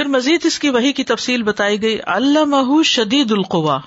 پھر 0.00 0.08
مزید 0.08 0.46
اس 0.46 0.58
کی 0.58 0.70
وہی 0.70 0.92
کی 0.92 1.04
تفصیل 1.04 1.42
بتائی 1.42 1.82
گئی۔ 1.82 1.98
اللہ 2.06 2.82
شدید 2.82 3.32
القوا 3.32 3.78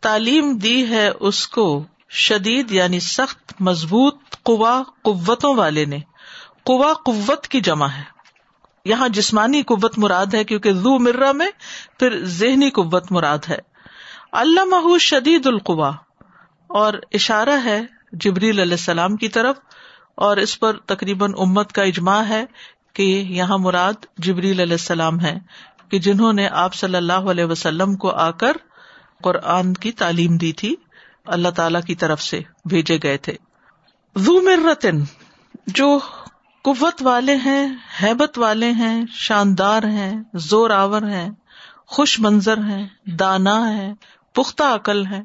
تعلیم 0.00 0.58
دی 0.58 0.88
ہے 0.88 1.10
اس 1.20 1.48
کو 1.48 1.84
شدید 2.08 2.70
یعنی 2.70 3.00
سخت، 3.00 3.52
مضبوط 3.60 4.16
قوا 4.42 4.82
قوتوں 5.02 5.54
والے 5.54 5.84
نے۔ 5.84 5.98
قوا 6.64 6.92
قوت 6.92 7.48
کی 7.48 7.60
جمع 7.60 7.86
ہے۔ 7.86 8.02
یہاں 8.84 9.08
جسمانی 9.08 9.62
قوت 9.62 9.98
مراد 9.98 10.26
ہے 10.34 10.44
کیونکہ 10.44 10.72
زو 10.72 10.98
مرا 10.98 11.32
میں 11.32 11.50
پھر 11.98 12.24
ذہنی 12.24 12.70
قوت 12.70 13.12
مراد 13.12 13.38
ہے۔ 13.48 13.58
اللہ 14.32 14.98
شدید 14.98 15.46
القوا 15.46 15.90
اور 16.66 16.94
اشارہ 17.12 17.64
ہے 17.64 17.80
جبریل 18.12 18.60
علیہ 18.60 18.72
السلام 18.72 19.16
کی 19.16 19.28
طرف 19.28 19.56
اور 20.14 20.36
اس 20.36 20.60
پر 20.60 20.76
تقریباً 20.76 21.32
امت 21.38 21.72
کا 21.72 21.82
اجماع 21.82 22.22
ہے 22.22 22.44
کہ 22.92 23.02
یہاں 23.28 23.58
مراد 23.58 24.06
جبریل 24.18 24.60
علیہ 24.60 24.72
السلام 24.72 25.20
ہے 25.20 25.38
کہ 25.88 25.98
جنہوں 25.98 26.32
نے 26.32 26.48
آپ 26.48 26.74
صلی 26.74 26.96
اللہ 26.96 27.12
علیہ 27.12 27.44
وسلم 27.44 27.96
کو 27.96 28.10
آ 28.10 28.30
کر 28.30 28.52
قرآن 29.22 29.72
کی 29.72 29.92
تعلیم 29.92 30.36
دی 30.36 30.52
تھی، 30.52 30.74
اللہ 31.26 31.48
تعالی 31.48 31.78
کی 31.86 31.94
طرف 31.94 32.22
سے 32.22 32.40
بھیجے 32.64 32.98
گئے 33.02 33.16
تھے۔ 33.16 33.34
زو 34.16 34.40
مرتن، 34.40 35.04
جو 35.66 35.98
قوت 36.62 37.02
والے 37.02 37.36
ہیں 37.36 37.68
ہیبت 38.02 38.38
والے 38.38 38.70
ہیں، 38.72 39.04
شاندار 39.10 39.82
ہیں، 39.82 40.22
زور 40.34 40.70
آور 40.70 41.02
ہیں، 41.02 41.30
خوش 41.86 42.20
منظر 42.20 42.58
ہیں، 42.58 42.86
دانا 43.06 43.76
ہے 43.76 43.92
پختہ 44.32 44.62
عقل 44.62 45.06
ہے 45.06 45.20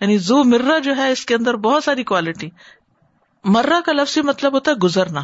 یعنی 0.00 0.18
زو 0.18 0.44
مرا 0.44 0.78
جو 0.78 0.96
ہے، 0.96 1.12
اس 1.12 1.26
کے 1.26 1.34
اندر 1.34 1.56
بہت 1.56 1.84
ساری 1.84 2.04
کوالٹی 2.04 2.48
مرا 3.44 3.80
کا 3.86 3.92
لفظ 3.92 4.18
مطلب 4.18 4.52
ہوتا 4.52 4.70
ہے 4.70 4.76
گزرنا۔ 4.76 5.20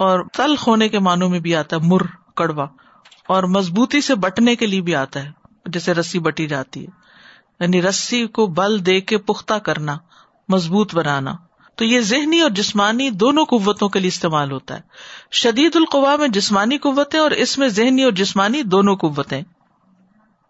اور 0.00 0.20
تلخ 0.32 0.68
ہونے 0.68 0.88
کے 0.88 0.98
معنوں 0.98 1.28
میں 1.28 1.40
بھی 1.40 1.56
آتا 1.56 1.76
ہے، 1.76 1.80
مر، 1.84 2.00
کڑوا، 2.36 2.66
اور 3.28 3.42
مضبوطی 3.42 4.00
سے 4.00 4.14
بٹنے 4.14 4.56
کے 4.56 4.66
لیے 4.66 4.80
بھی 4.80 4.96
آتا 4.96 5.22
ہے، 5.22 5.30
جیسے 5.66 5.94
رسی 5.94 6.18
بٹی 6.18 6.46
جاتی 6.46 6.80
ہے۔ 6.82 6.90
یعنی 7.60 7.82
رسی 7.82 8.26
کو 8.26 8.46
بل 8.46 8.86
دے 8.86 9.00
کے 9.00 9.18
پختہ 9.18 9.54
کرنا، 9.54 9.96
مضبوط 10.48 10.94
بنانا۔ 10.94 11.32
تو 11.74 11.84
یہ 11.84 12.00
ذہنی 12.00 12.40
اور 12.40 12.50
جسمانی 12.50 13.10
دونوں 13.10 13.44
قوتوں 13.44 13.88
کے 13.88 13.98
لیے 13.98 14.08
استعمال 14.08 14.52
ہوتا 14.52 14.74
ہے۔ 14.74 14.80
شدید 15.30 15.76
القوا 15.76 16.16
میں 16.16 16.28
جسمانی 16.28 16.78
قوتیں 16.78 17.20
اور 17.20 17.30
اس 17.30 17.58
میں 17.58 17.68
ذہنی 17.68 18.02
اور 18.02 18.12
جسمانی 18.12 18.62
دونوں 18.62 18.96
قوتیں۔ 18.96 19.42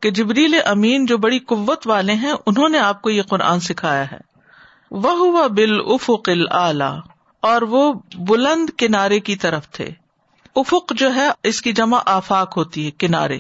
کہ 0.03 0.11
جبریل 0.11 0.55
امین 0.65 1.07
جو 1.07 1.19
بڑی 1.19 1.39
قوت 1.39 1.87
والے 1.87 2.15
ہیں، 2.15 2.33
انہوں 2.47 2.69
نے 2.69 2.79
آپ 2.79 3.03
کو 3.03 3.11
یہ 3.11 3.23
قرآن 3.23 3.61
سکھایا 3.61 4.11
ہے۔ 4.11 4.19
وہ 4.91 5.11
ہوا 5.11 5.47
بال 5.47 5.81
افق 5.85 6.31
اعلی 6.51 7.10
اور 7.43 7.63
وہ 7.63 7.93
بلند 8.19 8.71
کنارے 8.79 9.21
کی 9.21 9.37
طرف 9.37 9.71
تھے۔ 9.71 9.91
افق 10.57 10.93
جو 10.95 11.15
ہے، 11.15 11.29
اس 11.43 11.63
کی 11.63 11.73
جمع 11.73 12.01
آفاق 12.07 12.57
ہوتی 12.57 12.87
ہے، 12.87 12.91
کنارے۔ 12.91 13.39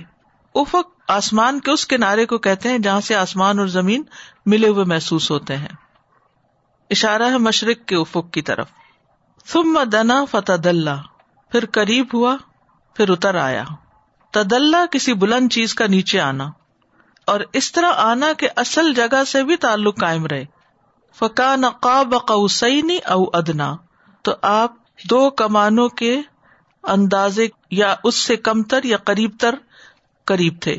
افق 0.54 0.88
آسمان 1.08 1.60
کے 1.60 1.70
اس 1.70 1.86
کنارے 1.86 2.26
کو 2.26 2.38
کہتے 2.38 2.68
ہیں 2.68 2.78
جہاں 2.78 3.00
سے 3.00 3.14
آسمان 3.14 3.58
اور 3.58 3.66
زمین 3.66 4.02
ملے 4.46 4.68
ہوئے 4.68 4.84
محسوس 4.84 5.30
ہوتے 5.30 5.56
ہیں۔ 5.56 5.68
اشارہ 6.90 7.22
ہے 7.22 7.38
مشرق 7.38 7.88
کے 7.88 7.96
افق 7.96 8.32
کی 8.32 8.42
طرف۔ 8.42 8.68
ثم 9.46 9.82
دنا 9.92 10.24
فتح 10.30 10.68
پھر 11.52 11.64
قریب 11.66 12.06
ہوا، 12.14 12.36
پھر 12.94 13.10
اتر 13.10 13.34
آیا۔ 13.34 13.64
تدلہ 14.32 14.86
کسی 14.90 15.14
بلند 15.14 15.52
چیز 15.52 15.74
کا 15.74 15.86
نیچے 15.86 16.20
آنا۔ 16.20 16.50
اور 17.26 17.40
اس 17.52 17.72
طرح 17.72 17.92
آنا 17.96 18.32
کہ 18.32 18.48
اصل 18.56 18.94
جگہ 18.94 19.24
سے 19.24 19.44
بھی 19.44 19.56
تعلق 19.56 20.00
قائم 20.00 20.26
رہے۔ 20.26 20.44
فکا 21.14 21.56
نقاب 21.56 22.14
قوسینی 22.28 22.98
او 22.98 23.24
ادنا۔ 23.32 23.76
تو 24.22 24.34
آپ 24.42 24.72
دو 25.10 25.30
کمانوں 25.30 25.88
کے 25.88 26.20
اندازے 26.82 27.48
یا 27.70 27.94
اس 28.04 28.14
سے 28.14 28.36
کم 28.36 28.62
تر 28.62 28.84
یا 28.84 28.96
قریب 28.96 29.30
تر 29.40 29.54
قریب 30.24 30.54
تھے۔ 30.60 30.76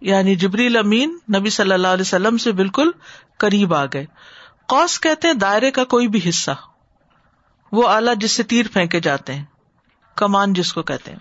یعنی 0.00 0.34
جبریل 0.34 0.76
امین 0.76 1.18
نبی 1.36 1.50
صلی 1.50 1.72
اللہ 1.72 1.88
علیہ 1.88 2.00
وسلم 2.00 2.36
سے 2.36 2.52
بالکل 2.52 2.90
قریب 3.38 3.74
آ 3.74 3.84
گئے۔ 3.84 4.06
قوس 4.68 5.00
کہتے 5.00 5.28
ہیں 5.28 5.34
دائرے 5.34 5.70
کا 5.70 5.84
کوئی 5.84 6.08
بھی 6.08 6.20
حصہ۔ 6.28 6.50
وہ 7.72 7.88
آلہ 7.88 8.10
جس 8.16 8.32
سے 8.32 8.42
تیر 8.42 8.66
پھینکے 8.72 9.00
جاتے 9.00 9.34
ہیں۔ 9.34 9.44
کمان 10.16 10.52
جس 10.52 10.72
کو 10.72 10.82
کہتے 10.82 11.10
ہیں۔ 11.10 11.18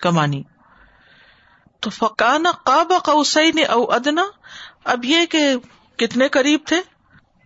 کمانی۔ 0.00 0.42
تو 1.80 1.90
فکانا 1.90 2.50
قاب 2.50 2.92
قوسین 3.04 3.58
او 3.70 3.92
ادنا۔ 3.92 4.22
اب 4.84 5.04
یہ 5.04 5.26
کہ 5.26 5.56
کتنے 5.96 6.28
قریب 6.28 6.60
تھے؟ 6.66 6.95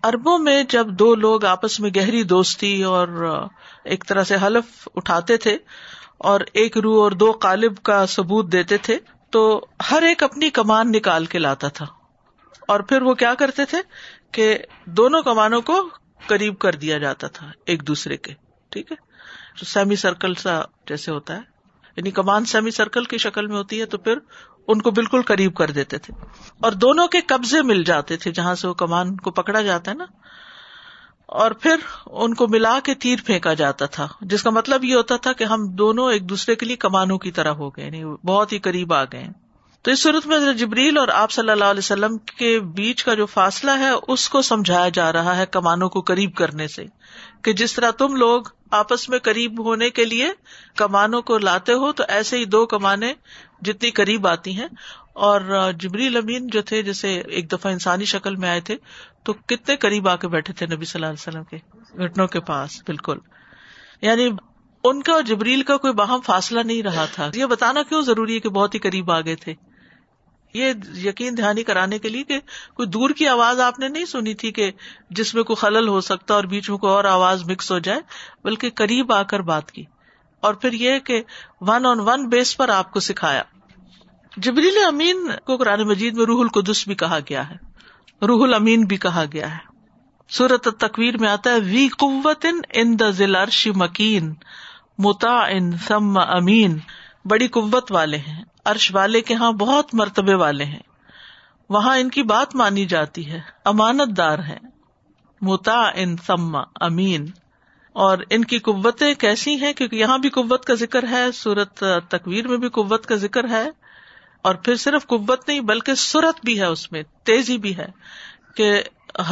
اربوں 0.05 0.38
میں 0.38 0.62
جب 0.69 0.87
دو 0.87 1.15
لوگ 1.15 1.44
آپس 1.44 1.81
میں 1.81 1.91
گہری 1.97 2.22
دوستی 2.22 2.83
اور 2.83 3.09
ایک 3.84 4.05
طرح 4.06 4.25
سے 4.25 4.37
حلف 4.43 4.88
اٹھاتے 4.94 5.37
تھے 5.37 5.59
اور 6.19 6.41
ایک 6.53 6.78
روح 6.78 7.03
اور 7.03 7.12
دو 7.12 7.33
قالب 7.33 7.77
کا 7.83 8.06
ثبوت 8.06 8.53
دیتے 8.53 8.77
تھے، 8.77 8.99
تو 9.31 9.66
ہر 9.91 10.03
ایک 10.03 10.22
اپنی 10.22 10.50
کمان 10.50 10.93
نکال 10.93 11.27
کے 11.27 11.38
لاتا 11.38 11.69
تھا۔ 11.69 11.87
اور 12.69 12.81
پھر 12.81 13.03
وہ 13.03 13.15
کیا 13.15 13.34
کرتے 13.34 13.65
تھے 13.65 13.78
کہ 14.33 14.59
دونوں 14.84 15.22
کمانوں 15.22 15.61
کو 15.61 15.88
قریب 16.27 16.59
کر 16.59 16.75
دیا 16.75 16.99
جاتا 16.99 17.27
تھا 17.27 17.50
ایک 17.67 17.87
دوسرے 17.87 18.17
کے، 18.17 18.34
ٹھیک 18.69 18.93
ہے؟ 18.93 19.11
سیمی 19.65 19.97
سرکل 19.97 20.34
سا 20.34 20.62
جیسے 20.88 21.11
ہوتا 21.11 21.34
ہے۔ 21.34 21.41
یعنی 21.97 22.11
کمان 22.11 22.44
سیمی 22.44 22.71
سرکل 22.71 23.05
کی 23.05 23.19
شکل 23.19 23.47
میں 23.47 23.56
ہوتی 23.56 23.81
ہے 23.81 23.87
تو 23.87 23.99
پھر 23.99 24.19
ان 24.69 24.82
کو 24.82 24.91
بالکل 24.91 25.22
قریب 25.22 25.54
کر 25.54 25.71
دیتے 25.71 25.98
تھے 25.98 26.15
اور 26.60 26.72
دونوں 26.72 27.09
کے 27.09 27.21
قبضے 27.21 27.62
مل 27.62 27.84
جاتے 27.84 28.16
تھے 28.16 28.32
جہاں 28.32 28.54
سے 28.54 28.69
وہ 28.69 28.75
کمان 28.75 29.16
کو 29.16 29.31
پکڑا 29.31 29.62
جاتا 29.62 29.91
ہے 29.91 29.97
نا 29.97 30.04
اور 31.26 31.50
پھر 31.50 31.76
ان 32.06 32.34
کو 32.34 32.48
ملا 32.48 32.78
کے 32.84 32.94
تیر 32.94 33.19
پھینکا 33.26 33.54
جاتا 33.54 33.87
تھا 33.87 34.09
جس 34.20 34.43
کا 34.43 34.50
مطلب 34.50 34.84
یہ 34.84 34.94
ہوتا 34.94 35.16
تھا 35.16 35.32
کہ 35.32 35.44
ہم 35.44 35.69
دونوں 35.69 36.12
ایک 36.12 36.28
دوسرے 36.28 36.54
کے 36.54 36.66
لیے 36.66 36.76
کمانوں 36.76 37.19
کی 37.19 37.31
طرح 37.31 37.50
ہو 37.50 37.70
گئے 37.70 37.84
یعنی 37.84 38.04
بہت 38.04 38.53
ہی 38.53 38.59
قریب 38.59 38.93
آ 38.93 39.04
گئے۔ 39.04 39.28
تو 39.83 39.91
اس 39.91 40.03
صورت 40.03 40.27
میں 40.27 40.53
جبریل 40.53 40.99
اور 40.99 41.09
آپ 41.09 41.31
صلی 41.31 41.51
اللہ 41.51 41.65
علیہ 41.65 41.79
وسلم 41.79 42.19
کے 42.19 42.61
بیچ 42.61 43.05
کا 43.05 43.15
جو 43.15 43.27
فاصلہ 43.27 43.71
ہے، 43.71 43.91
اس 44.09 44.29
کو 44.29 44.43
سمجھایا 44.43 44.89
جا 44.89 45.13
رہا 45.13 45.37
ہے 45.37 45.47
کمانوں 45.47 45.89
کو 45.89 46.01
قریب 46.01 46.35
کرنے 46.35 46.69
سے 46.69 46.85
کہ 47.43 47.53
جس 47.53 47.75
طرح 47.75 47.91
تم 47.91 48.17
لوگ 48.17 48.43
آپس 48.71 49.09
میں 49.09 49.19
قریب 49.19 49.65
ہونے 49.65 49.91
کے 49.91 50.05
لیے 50.05 50.29
کمانوں 50.77 51.23
کو 51.23 51.39
لاتے 51.39 51.73
ہو، 51.73 51.93
تو 51.93 52.05
ایسے 52.09 52.39
ہی 52.39 52.45
دو 52.45 52.67
کمانے 52.67 53.13
جتنی 53.61 53.91
قریب 53.91 54.27
آتی 54.27 54.57
ہیں۔ 54.57 54.69
اور 55.13 55.73
جبری 55.73 56.17
امین 56.17 56.47
جو 56.47 56.62
تھے، 56.62 56.83
جیسے 56.83 57.23
ایک 57.27 57.53
دفعہ 57.53 57.73
انسانی 57.73 58.05
شکل 58.05 58.37
میں 58.37 58.49
آئے 58.49 58.61
تھے، 58.61 58.77
تو 59.23 59.33
کتنے 59.33 59.77
قریب 59.77 60.09
آ 60.09 60.17
کے 60.17 60.29
بیٹھے 60.29 60.53
تھے 60.53 60.67
نبی 60.67 60.85
صلی 60.85 61.03
اللہ 61.03 61.12
علیہ 61.12 61.29
وسلم 61.29 61.45
کے 61.45 61.57
گھٹنوں 62.05 62.27
کے 62.27 62.41
پاس۔ 62.41 62.83
بالکل۔ 62.87 63.19
یعنی 64.03 64.29
ان 64.85 65.03
کا 65.03 65.12
اور 65.12 65.23
جبریل 65.23 65.62
کا 65.62 65.77
کوئی 65.77 65.93
باہم 65.93 66.21
فاصلہ 66.21 66.61
نہیں 66.61 66.83
رہا 66.83 67.05
تھا۔ 67.05 67.31
یہ 67.35 67.47
بتانا 67.47 67.83
کیوں 67.83 68.03
ضروری 68.03 68.35
ہے 68.35 68.41
کہ 68.41 68.49
بہت 68.49 68.75
ہی 68.75 68.79
قریب 68.79 69.11
آ 69.11 69.21
گئے 69.21 69.37
تھے؟ 69.37 69.55
یہ 70.55 70.72
یقین 70.97 71.38
دہانی 71.38 71.62
کرانے 71.62 71.99
کے 71.99 72.09
لیے 72.09 72.22
کہ 72.22 72.41
کوئی 72.75 72.88
دور 72.88 73.11
کی 73.11 73.28
آواز 73.28 73.61
آپ 73.61 73.78
نے 73.78 73.88
نہیں 73.88 74.05
سنی 74.05 74.34
تھی 74.34 74.53
کہ 74.53 74.71
جس 75.11 75.34
میں 75.34 75.43
کوئی 75.43 75.56
خلل 75.56 75.88
ہو 75.88 76.00
سکتا 76.00 76.34
اور 76.34 76.44
بیچ 76.44 76.71
میں 76.71 76.78
کوئی 76.78 76.93
اور 76.93 77.05
آواز 77.05 77.44
مکس 77.44 77.72
ہو 77.72 77.78
جائے، 77.78 78.00
بلکہ 78.44 78.71
قریب 78.75 79.12
آ 79.12 79.22
کر 79.22 79.41
بات 79.41 79.72
کی۔ 79.72 79.84
اور 80.41 80.55
پھر 80.55 80.72
یہ 80.72 80.99
کہ 80.99 81.22
ون 81.61 81.87
آن 81.87 82.00
ون 82.00 82.28
بیس 82.28 82.56
پر 82.56 82.69
آپ 82.69 82.93
کو 82.93 83.00
سکھایا۔ 83.00 83.43
جبریل 84.37 84.78
امین 84.87 85.31
کو 85.44 85.56
قرآن 85.56 85.83
مجید 85.83 86.16
میں 86.16 86.27
روح 86.27 86.41
القدس 86.41 86.87
بھی 86.87 86.94
کہا 86.94 87.19
گیا 87.19 87.50
ہے۔ 87.50 87.56
روح 88.27 88.44
الامین 88.44 88.84
بھی 88.84 88.97
کہا 88.97 89.25
گیا 89.32 89.55
ہے۔ 89.55 89.71
سورت 90.28 90.69
تقویر 90.78 91.19
میں 91.19 91.28
آتا 91.28 91.50
ہے، 91.50 91.61
وی 91.61 91.88
قوت 91.88 92.47
ان 92.75 92.99
دا 92.99 93.11
ذلعرش 93.11 93.69
مکین 93.77 94.34
متا 94.99 95.47
ان 95.47 95.72
سم 95.77 96.19
امین۔ 96.19 96.78
بڑی 97.25 97.49
قوت 97.49 97.93
والے 97.93 98.17
ہیں۔ 98.17 98.44
عرش 98.65 98.94
والے 98.94 99.21
کے 99.21 99.34
ہاں 99.34 99.53
بہت 99.53 99.94
مرتبے 99.94 100.34
والے 100.34 100.65
ہیں۔ 100.65 100.82
وہاں 101.69 101.98
ان 101.98 102.09
کی 102.09 102.22
بات 102.22 102.54
مانی 102.54 102.84
جاتی 102.84 103.32
ہے۔ 103.32 103.41
امانت 103.65 104.16
دار 104.16 104.38
ہے 104.38 104.59
متا 105.41 105.91
ان 105.94 106.16
سما 106.16 106.60
امین۔ 106.75 107.26
اور 107.93 108.19
ان 108.31 108.44
کی 108.44 108.59
قوتیں 108.59 109.15
کیسی 109.15 109.60
ہیں؟ 109.60 109.72
کیونکہ 109.72 109.97
یہاں 109.97 110.19
بھی 110.19 110.31
قوت 110.31 110.65
کا 110.65 110.75
ذکر 110.75 111.09
ہے، 111.10 111.32
سورت 111.32 111.84
تکویر 112.09 112.49
میں 112.49 112.59
بھی 112.59 112.69
قوت 112.69 113.06
کا 113.06 113.15
ذکر 113.15 113.49
ہے۔ 113.49 113.70
اور 114.43 114.55
پھر 114.55 114.76
صرف 114.76 115.06
قوت 115.06 115.49
نہیں، 115.49 115.61
بلکہ 115.61 115.94
سرت 115.94 116.44
بھی 116.44 116.61
ہے 116.61 116.64
اس 116.64 116.93
میں، 116.93 117.02
تیزی 117.23 117.58
بھی 117.58 117.76
ہے 117.76 117.87
کہ 118.56 118.82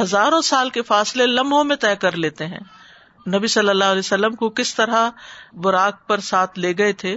ہزاروں 0.01 0.41
سال 0.41 0.71
کے 0.71 0.83
فاصلے 0.83 1.27
لمحوں 1.27 1.65
میں 1.65 1.77
طے 1.77 1.97
کر 1.97 2.17
لیتے 2.17 2.47
ہیں۔ 2.47 2.61
نبی 3.35 3.47
صلی 3.47 3.69
اللہ 3.69 3.85
علیہ 3.85 3.99
وسلم 3.99 4.35
کو 4.35 4.49
کس 4.49 4.75
طرح 4.75 5.11
براق 5.53 6.07
پر 6.07 6.21
ساتھ 6.21 6.59
لے 6.59 6.73
گئے 6.79 6.93
تھے؟ 6.93 7.17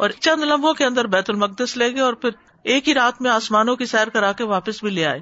اور 0.00 0.10
چند 0.10 0.42
لمحوں 0.42 0.74
کے 0.74 0.84
اندر 0.84 1.06
بیت 1.06 1.30
المقدس 1.30 1.76
لے 1.76 1.92
گئے 1.92 2.00
اور 2.00 2.14
پھر 2.14 2.30
ایک 2.62 2.88
ہی 2.88 2.94
رات 2.94 3.22
میں 3.22 3.30
آسمانوں 3.30 3.76
کی 3.76 3.84
سیر 3.84 4.08
کرا 4.08 4.32
کے 4.32 4.44
واپس 4.44 4.82
بھی 4.82 4.90
لے 4.90 5.06
آئے۔ 5.06 5.20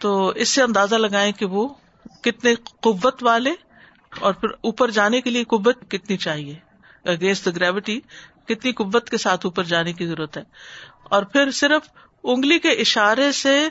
تو 0.00 0.28
اس 0.28 0.48
سے 0.48 0.62
اندازہ 0.62 0.94
لگائے 0.94 1.32
کہ 1.32 1.46
وہ 1.46 1.68
کتنے 2.22 2.54
قوت 2.54 3.22
والے 3.22 3.52
اور 4.20 4.34
پھر 4.34 4.48
اوپر 4.48 4.90
جانے 4.90 5.20
کے 5.20 5.30
لیے 5.30 5.44
قوت 5.44 5.90
کتنی 5.90 6.16
چاہیے۔ 6.16 6.54
اگینسٹ 7.04 7.46
گریوٹی 7.46 8.00
کتنی 8.48 8.72
قوت 8.72 9.10
کے 9.10 9.18
ساتھ 9.18 9.46
اوپر 9.46 9.62
جانے 9.62 9.92
کی 9.92 10.06
ضرورت 10.06 10.36
ہے۔ 10.36 10.42
اور 11.04 11.22
پھر 11.22 11.50
صرف 11.50 11.88
انگلی 12.24 12.58
کے 12.58 12.70
اشارے 12.70 13.32
سے 13.32 13.68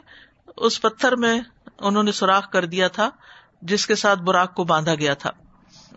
اس 0.58 0.82
پتھر 0.82 1.16
میں 1.16 1.42
انہوں 1.80 2.04
نے 2.04 2.12
سوراخ 2.12 2.50
کر 2.50 2.66
دیا 2.66 2.88
تھا، 2.88 3.10
جس 3.62 3.88
کے 3.88 3.96
ساتھ 3.96 4.20
براق 4.20 4.54
کو 4.54 4.64
باندھا 4.64 4.96
گیا 4.96 5.14
تھا۔ 5.14 5.30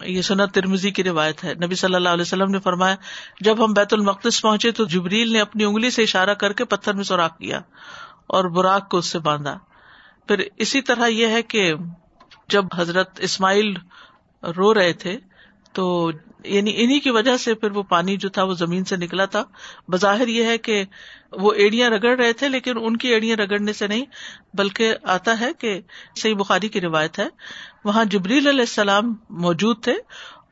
یہ 0.03 0.23
سنت 0.23 0.55
ترمزی 0.55 0.91
کی 0.91 1.05
روایت 1.05 1.45
ہے۔ 1.45 1.55
نبی 1.55 1.75
صلی 1.75 1.95
اللہ 1.95 2.09
علیہ 2.09 2.23
وسلم 2.23 2.51
نے 2.51 2.59
فرمایا، 2.59 2.97
جب 3.41 3.65
ہم 3.65 3.73
بیت 3.73 3.93
المقدس 3.93 4.43
پہنچے 4.43 4.71
تو 4.71 4.85
جبریل 4.85 5.33
نے 5.33 5.41
اپنی 5.41 5.65
انگلی 5.65 5.91
سے 5.91 6.03
اشارہ 6.03 6.35
کر 6.35 6.53
کے 6.53 6.65
پتھر 6.65 6.95
میں 6.95 7.05
سوراخ 7.05 7.39
کیا 7.39 7.61
اور 8.27 8.45
براق 8.45 8.89
کو 8.89 8.99
اس 8.99 9.07
سے 9.07 9.19
باندھا۔ 9.19 9.59
پھر 10.29 10.43
اسی 10.57 10.81
طرح 10.81 11.07
یہ 11.07 11.27
ہے 11.27 11.43
کہ 11.43 11.75
جب 12.49 12.65
حضرت 12.77 13.11
اسماعیل 13.23 13.75
رو 14.57 14.75
رہے 14.75 14.93
تھے 14.93 15.19
تو 15.77 16.11
یعنی 16.45 16.73
انہیں 16.77 17.01
کی 17.01 17.11
وجہ 17.11 17.37
سے 17.37 17.55
پھر 17.55 17.71
وہ 17.71 17.83
پانی 17.83 18.17
جو 18.17 18.29
تھا 18.29 18.43
وہ 18.43 18.55
زمین 18.55 18.85
سے 18.85 18.97
نکلا 18.97 19.25
تھا۔ 19.25 19.43
بظاہر 19.89 20.29
یہ 20.29 20.45
ہے 20.45 20.59
کہ 20.59 20.85
وہ 21.33 21.53
ایڑیاں 21.53 21.91
رگڑ 21.91 22.17
رہے 22.19 22.33
تھے 22.33 22.49
لیکن 22.49 22.79
ان 22.81 22.97
کی 22.97 23.09
ایڑیاں 23.09 23.37
رگڑنے 23.37 23.73
سے 23.73 23.87
نہیں، 23.87 24.05
بلکہ 24.55 24.95
آتا 25.03 25.39
ہے 25.41 25.53
کہ 25.59 25.81
صحیح 26.17 26.35
بخاری 26.35 26.69
کی 26.69 26.81
روایت 26.81 27.19
ہے، 27.19 27.29
وہاں 27.85 28.05
جبریل 28.05 28.47
علیہ 28.49 28.61
السلام 28.61 29.15
موجود 29.31 29.83
تھے 29.83 29.95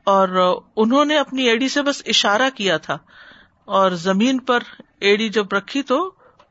اور 0.03 0.27
انہوں 0.75 1.05
نے 1.05 1.17
اپنی 1.17 1.47
ایڑی 1.49 1.69
سے 1.69 1.81
بس 1.81 2.01
اشارہ 2.05 2.49
کیا 2.55 2.77
تھا 2.77 2.97
اور 3.65 3.91
زمین 4.01 4.39
پر 4.39 4.63
ایڑی 4.99 5.29
جب 5.29 5.53
رکھی 5.53 5.81
تو 5.83 5.97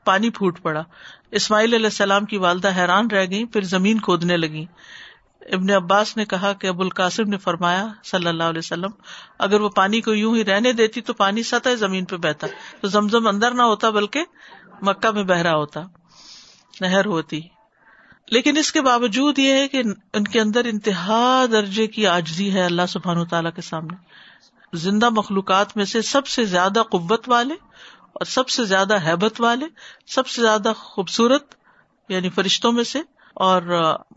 پانی 0.05 0.31
پھوٹ 0.31 0.61
پڑا۔ 0.63 0.83
اسماعیل 1.31 1.75
علیہ 1.75 1.87
السلام 1.87 2.25
کی 2.25 2.37
والدہ 2.37 2.71
حیران 2.77 3.11
رہ 3.11 3.27
گئی 3.31 3.45
پھر 3.45 3.61
زمین 3.61 4.01
کھودنے 4.01 4.37
لگی 4.37 4.65
ابن 5.53 5.71
عباس 5.71 6.17
نے 6.17 6.25
کہا 6.25 6.53
کہ 6.53 6.67
ابو 6.67 6.83
القاسم 6.83 7.23
نے 7.23 7.37
فرمایا 7.37 7.87
صلی 8.05 8.27
اللہ 8.27 8.43
علیہ 8.43 8.59
وسلم، 8.59 8.91
اگر 9.39 9.61
وہ 9.61 9.69
پانی 9.69 10.01
کو 10.01 10.15
یوں 10.15 10.37
ہی 10.37 10.45
رہنے 10.45 10.73
دیتی 10.73 11.01
تو 11.01 11.13
پانی 11.13 11.43
سطح 11.43 11.75
زمین 11.75 12.05
پہ 12.05 12.17
بہتا، 12.17 12.47
تو 12.81 12.89
زمزم 12.89 13.27
اندر 13.27 13.51
نہ 13.51 13.63
ہوتا 13.63 13.91
بلکہ 13.91 14.25
مکہ 14.83 15.11
میں 15.11 15.23
بہ 15.23 15.35
رہا 15.35 15.57
ہوتا، 15.57 15.81
نہر 16.81 17.07
ہوتی۔ 17.07 17.41
لیکن 18.31 18.57
اس 18.57 18.73
کے 18.73 18.81
باوجود 18.81 19.39
یہ 19.39 19.53
ہے 19.53 19.69
کہ 19.69 19.83
ان 20.13 20.25
کے 20.25 20.41
اندر 20.41 20.65
انتہا 20.65 21.45
درجے 21.53 21.87
کی 21.87 22.07
آجزی 22.07 22.53
ہے 22.53 22.63
اللہ 22.63 22.87
سبحان 22.89 23.25
تعالیٰ 23.25 23.51
کے 23.57 23.63
سامنے۔ 23.63 23.97
زندہ 24.73 25.09
مخلوقات 25.09 25.77
میں 25.77 25.85
سے 25.85 26.03
سب 26.03 26.27
سے 26.27 26.45
زیادہ 26.45 26.83
قوت 26.91 27.29
والے 27.29 27.55
اور 28.13 28.25
سب 28.25 28.49
سے 28.49 28.65
زیادہ 28.65 29.09
حیبت 29.09 29.41
والے، 29.41 29.67
سب 30.07 30.27
سے 30.27 30.43
زیادہ 30.43 30.73
خوبصورت 30.77 31.55
یعنی 32.09 32.31
فرشتوں 32.31 32.73
میں 32.73 32.85
سے 32.85 33.01
اور 33.35 33.63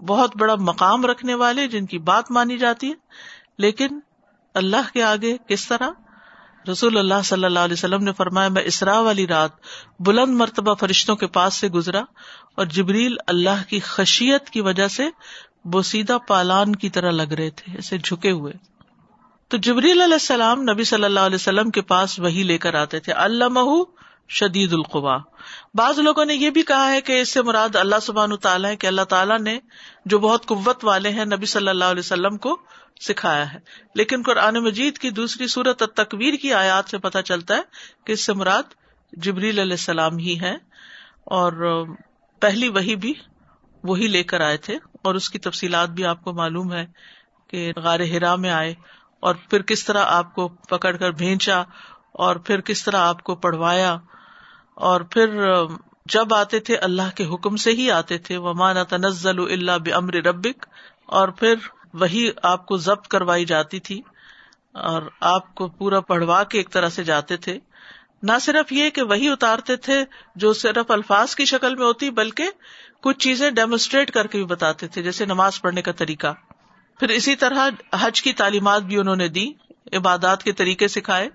بہت 0.08 0.38
بڑا 0.38 0.56
مقام 0.56 1.06
رکھنے 1.06 1.34
والے 1.34 1.68
جن 1.68 1.86
کی 1.86 1.98
بات 1.98 2.32
مانی 2.32 2.58
جاتی 2.58 2.90
ہے۔ 2.90 2.94
لیکن 3.58 4.00
اللہ 4.54 4.94
کے 4.94 5.04
آگے 5.04 5.38
کس 5.48 5.68
طرح؟ 5.68 5.90
رسول 6.72 6.98
اللہ 6.98 7.22
صلی 7.26 7.46
اللہ 7.46 7.60
علیہ 7.60 7.74
وسلم 7.74 8.04
نے 8.04 8.12
فرمایا، 8.14 8.50
میں 8.50 8.64
اسرا 8.66 9.00
والی 9.00 9.28
رات 9.28 9.52
بلند 10.00 10.36
مرتبہ 10.36 10.74
فرشتوں 10.74 11.16
کے 11.16 11.28
پاس 11.28 11.54
سے 11.54 11.68
گزرا 11.68 12.02
اور 12.56 12.66
جبریل 12.66 13.16
اللہ 13.28 13.70
کی 13.70 13.80
خشیت 13.80 14.50
کی 14.50 14.62
وجہ 14.62 14.88
سے 14.88 15.04
بوسیدہ 15.66 16.18
پالان 16.28 16.76
کی 16.76 16.90
طرح 16.90 17.12
لگ 17.12 17.34
رہے 17.34 17.50
تھے 17.50 17.76
ایسے 17.76 17.98
جھکے 17.98 18.32
ہوئے۔ 18.32 18.54
تو 19.48 19.58
جبریل 19.58 20.02
علیہ 20.02 20.14
السلام 20.14 20.62
نبی 20.62 20.84
صلی 20.84 21.04
اللہ 21.04 21.20
علیہ 21.20 21.36
وسلم 21.36 21.70
کے 21.70 21.82
پاس 21.82 22.20
وہی 22.20 22.44
لے 22.44 22.58
کر 22.58 22.74
آتے 22.74 23.00
تھے۔ 23.00 23.14
اللہ 23.14 23.50
شدید 24.30 24.74
القوا۔ 24.74 25.18
بعض 25.74 26.00
لوگوں 26.00 26.26
نے 26.26 26.36
یہ 26.36 26.50
بھی 26.50 26.62
کہا 26.62 26.92
ہے 26.92 27.02
کہ 27.02 27.22
اس 27.22 27.30
سے 27.30 27.42
مراد 27.42 27.76
اللہ 27.76 27.96
سبحان 28.02 28.36
تعالیٰ 28.36 28.72
ہے 28.72 28.76
کہ 28.76 28.88
اللہ 28.88 29.02
تعالیٰ 29.02 29.40
نے 29.40 29.60
جو 30.06 30.20
بہت 30.20 30.46
قوت 30.46 30.86
والے 30.86 31.10
ہیں 31.10 31.26
نبی 31.26 31.46
صلی 31.46 31.68
اللہ 31.68 31.86
علیہ 31.86 32.00
وسلم 32.00 32.38
کو 32.38 32.60
سکھایا 33.02 33.54
ہے۔ 33.54 33.60
لیکن 33.96 34.22
قرآن 34.26 34.56
مجید 34.56 34.98
کی 34.98 35.10
دوسری 35.10 35.48
صورت 35.48 35.84
تقویر 35.96 36.34
کی 36.34 36.54
آیات 36.54 36.90
سے 36.90 36.98
پتہ 36.98 37.18
چلتا 37.26 37.56
ہے 37.56 37.62
کہ 38.06 38.12
اس 38.12 38.26
سے 38.26 38.34
مراد 38.34 38.64
جبریل 39.12 39.60
علیہ 39.60 39.74
السلام 39.74 40.18
ہی 40.18 40.40
ہے 40.42 40.56
اور 41.24 41.86
پہلی 42.40 42.70
وہی 42.70 42.96
بھی 42.96 43.14
وہی 43.84 44.08
لے 44.08 44.24
کر 44.24 44.42
آئے 44.42 44.58
تھے۔ 44.58 44.78
اور 45.02 45.16
اس 45.16 45.30
کی 45.30 45.40
تفصیلات 45.40 45.90
بھی 45.90 46.06
آپ 46.06 46.24
کو 46.24 46.34
معلوم 46.34 46.74
ہے 46.74 46.86
کہ 47.48 47.72
غار 47.76 48.00
ہرا 48.00 48.36
میں 48.36 48.50
آئے 48.50 48.74
اور 49.20 49.36
پھر 49.50 49.62
کس 49.62 49.86
طرح 49.86 50.04
آپ 50.06 50.36
کو 50.36 50.48
پکڑ 50.48 50.98
کر 50.98 51.12
بھیجا 51.12 51.60
اور 52.12 52.36
پھر 52.36 52.62
کس 52.62 52.84
طرح 52.84 52.98
آپ 52.98 53.24
کو 53.24 53.36
پڑھوایا۔ 53.36 53.98
اور 54.78 55.02
پھر 55.12 55.36
جب 56.06 56.34
آتے 56.34 56.60
تھے 56.60 56.76
اللہ 56.78 57.16
کے 57.16 57.26
حکم 57.26 57.56
سے 57.56 57.72
ہی 57.72 57.90
آتے 57.92 58.18
تھے 58.18 58.38
وہ 58.38 58.54
مانا 58.54 58.84
تنزل 58.84 59.40
اللہ 59.52 59.78
بمر 59.86 60.14
ربک 60.26 60.66
اور 61.10 61.30
پھر 61.30 61.56
وہی 61.94 62.30
آپ 62.44 62.66
کو 62.66 62.78
ضبط 62.78 63.08
کروائی 63.08 63.46
جاتی 63.46 63.80
تھی، 63.80 64.02
اور 64.76 65.02
آپ 65.28 65.54
کو 65.56 65.68
پورا 65.70 66.00
پڑھوا 66.02 66.44
کے 66.44 66.58
ایک 66.58 66.70
طرح 66.72 66.90
سے 66.90 67.04
جاتے 67.04 67.38
تھے۔ 67.38 67.58
نہ 68.24 68.38
صرف 68.42 68.72
یہ 68.72 68.90
کہ 68.90 69.02
وہی 69.04 69.30
اتارتے 69.30 69.76
تھے 69.78 70.04
جو 70.36 70.54
صرف 70.56 70.92
الفاظ 70.92 71.36
کی 71.36 71.46
شکل 71.46 71.76
میں 71.76 71.86
ہوتی، 71.86 72.10
بلکہ 72.12 72.50
کچھ 73.04 73.18
چیزیں 73.20 73.50
ڈیمونسٹریٹ 73.52 74.12
کر 74.12 74.28
کے 74.28 74.38
بھی 74.38 74.46
بتاتے 74.46 74.88
تھے، 74.88 75.04
جیسے 75.04 75.26
نماز 75.26 75.62
پڑھنے 75.62 75.82
کا 75.82 75.92
طریقہ۔ 75.94 76.34
پھر 77.00 77.10
اسی 77.10 77.36
طرح 77.36 77.70
حج 77.96 78.22
کی 78.22 78.34
تعلیمات 78.34 78.84
بھی 78.84 78.98
انہوں 78.98 79.16
نے 79.16 79.28
دی۔ 79.30 79.52
عبادات 79.94 80.44
کے 80.44 80.52
طریقے 80.52 80.88
سکھائے۔ 80.88 81.30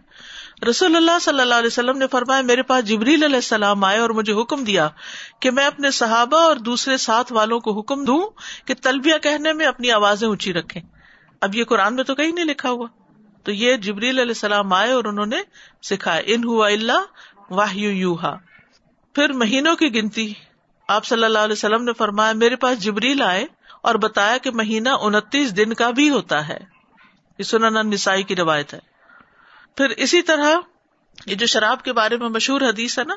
رسول 0.71 0.97
اللہ 0.97 1.19
صلی 1.23 1.41
اللہ 1.41 1.55
علیہ 1.55 1.67
وسلم 1.67 1.99
نے 1.99 2.07
فرمایا، 2.07 2.43
میرے 2.43 2.63
پاس 2.63 2.85
جبریل 2.85 3.25
علیہ 3.25 3.37
السلام 3.37 3.85
آئے 3.85 3.99
اور 3.99 4.11
مجھے 4.11 4.33
حکم 4.33 4.65
دیا 4.65 4.89
کہ 5.41 5.51
میں 5.51 5.67
اپنے 5.67 5.91
صحابہ 5.91 6.39
اور 6.39 6.57
دوسرے 6.57 6.97
ساتھ 6.97 7.33
والوں 7.33 7.61
کو 7.61 7.81
حکم 7.81 8.05
دوں 8.05 8.21
کہ 8.65 8.75
تلبیہ 8.83 9.19
کہنے 9.23 9.53
میں 9.53 9.67
اپنی 9.67 9.91
آوازیں 9.91 10.29
اونچی 10.29 10.53
رکھے 10.53 10.81
اب 11.41 11.57
یہ 11.57 11.65
قرآن 11.65 11.97
میں 11.97 12.05
تو 12.05 12.15
کہیں 12.15 12.33
نہیں 12.33 12.45
لکھا 12.45 12.71
ہوا۔ 12.71 12.87
تو 13.43 13.53
یہ 13.53 13.77
جبریل 13.77 14.19
علیہ 14.19 14.31
السلام 14.31 14.73
آئے 14.73 14.93
اور 14.93 15.05
انہوں 15.05 15.27
نے 15.27 15.37
سکھایا، 15.83 16.23
ان 16.27 16.45
ہوا 16.45 16.69
اللہ 16.69 17.03
واہ 17.51 17.77
یو 17.77 18.17
پھر 19.15 19.33
مہینوں 19.33 19.77
کی 19.77 19.95
گنتی، 19.95 20.33
آپ 20.89 21.05
صلی 21.05 21.25
اللہ 21.25 21.39
علیہ 21.39 21.53
وسلم 21.53 21.85
نے 21.85 21.93
فرمایا، 21.93 22.33
میرے 22.33 22.57
پاس 22.57 22.79
جبریل 22.79 23.23
آئے 23.23 23.47
اور 23.83 23.95
بتایا 23.95 24.37
کہ 24.37 24.51
مہینہ 24.51 24.89
انتیس 24.89 25.57
دن 25.57 25.73
کا 25.73 25.91
بھی 25.91 26.11
ہوتا 26.11 26.49
ہے۔ 26.49 26.72
یہ 27.43 27.47
سنن 27.47 27.91
نسائی 27.91 28.23
کی 28.23 28.37
روایت 28.37 28.75
ہے۔ 28.75 28.79
پھر 29.77 29.89
اسی 29.89 30.23
طرح 30.23 30.51
یہ 31.27 31.35
جو 31.35 31.47
شراب 31.47 31.83
کے 31.83 31.93
بارے 31.93 32.17
میں 32.17 32.29
مشہور 32.29 32.61
حدیث 32.61 32.99
ہے 32.99 33.05
نا 33.05 33.15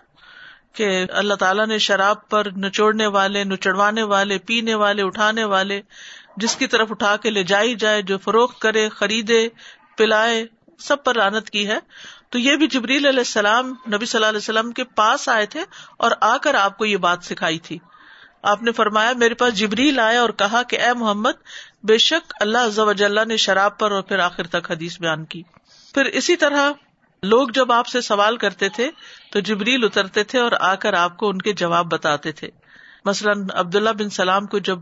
کہ 0.73 1.05
اللہ 1.09 1.33
تعالیٰ 1.33 1.67
نے 1.67 1.77
شراب 1.77 2.29
پر 2.29 2.47
نچوڑنے 2.57 3.07
والے، 3.07 3.43
نچڑوانے 3.43 4.03
والے، 4.03 4.37
پینے 4.37 4.75
والے، 4.75 5.03
اٹھانے 5.03 5.43
والے، 5.43 5.81
جس 6.37 6.55
کی 6.55 6.67
طرف 6.67 6.87
اٹھا 6.91 7.17
کے 7.17 7.29
لے 7.29 7.43
جائی 7.43 7.75
جائے، 7.75 8.01
جو 8.01 8.17
فروخت 8.17 8.59
کرے، 8.59 8.89
خریدے، 8.89 9.47
پلائے، 9.97 10.45
سب 10.79 11.03
پر 11.03 11.15
رانت 11.15 11.49
کی 11.49 11.67
ہے۔ 11.67 11.79
تو 12.29 12.39
یہ 12.39 12.55
بھی 12.55 12.67
جبریل 12.67 13.05
علیہ 13.05 13.19
السلام، 13.19 13.67
نبی 13.67 14.05
صلی 14.05 14.17
اللہ 14.17 14.29
علیہ 14.29 14.37
وسلم 14.37 14.71
کے 14.71 14.83
پاس 14.83 15.29
آئے 15.29 15.45
تھے 15.45 15.65
اور 15.97 16.11
آ 16.21 16.37
کر 16.37 16.53
آپ 16.53 16.77
کو 16.77 16.85
یہ 16.85 16.97
بات 16.97 17.23
سکھائی 17.23 17.59
تھی۔ 17.59 17.79
آپ 18.43 18.63
نے 18.63 18.71
فرمایا، 18.71 19.13
میرے 19.17 19.33
پاس 19.33 19.53
جبریل 19.53 19.99
آیا 19.99 20.21
اور 20.21 20.29
کہا 20.29 20.63
کہ 20.63 20.79
اے 20.79 20.93
محمد 20.93 21.31
بے 21.87 21.97
شک 21.97 22.33
اللہ 22.39 23.25
نے 23.27 23.37
شراب 23.37 23.77
پر 23.77 23.91
اور 23.91 24.01
پھر 24.01 24.19
آخر 24.19 24.47
تک 24.47 24.71
حدیث 24.71 24.99
بیان 24.99 25.25
کی۔ 25.25 25.43
پھر 25.93 26.05
اسی 26.05 26.35
طرح 26.35 26.71
لوگ 27.23 27.47
جب 27.47 27.71
آپ 27.71 27.87
سے 27.87 28.01
سوال 28.01 28.37
کرتے 28.37 28.69
تھے 28.69 28.91
تو 29.31 29.39
جبریل 29.39 29.83
اترتے 29.83 30.23
تھے 30.23 30.39
اور 30.39 30.51
آ 30.59 30.75
کر 30.75 30.93
آپ 30.93 31.17
کو 31.17 31.29
ان 31.29 31.37
کے 31.37 31.53
جواب 31.53 31.85
بتاتے 31.85 32.31
تھے۔ 32.31 32.49
مثلاً 33.05 33.47
عبداللہ 33.53 33.89
بن 33.89 34.09
سلام 34.09 34.45
کو 34.45 34.59
جب 34.59 34.79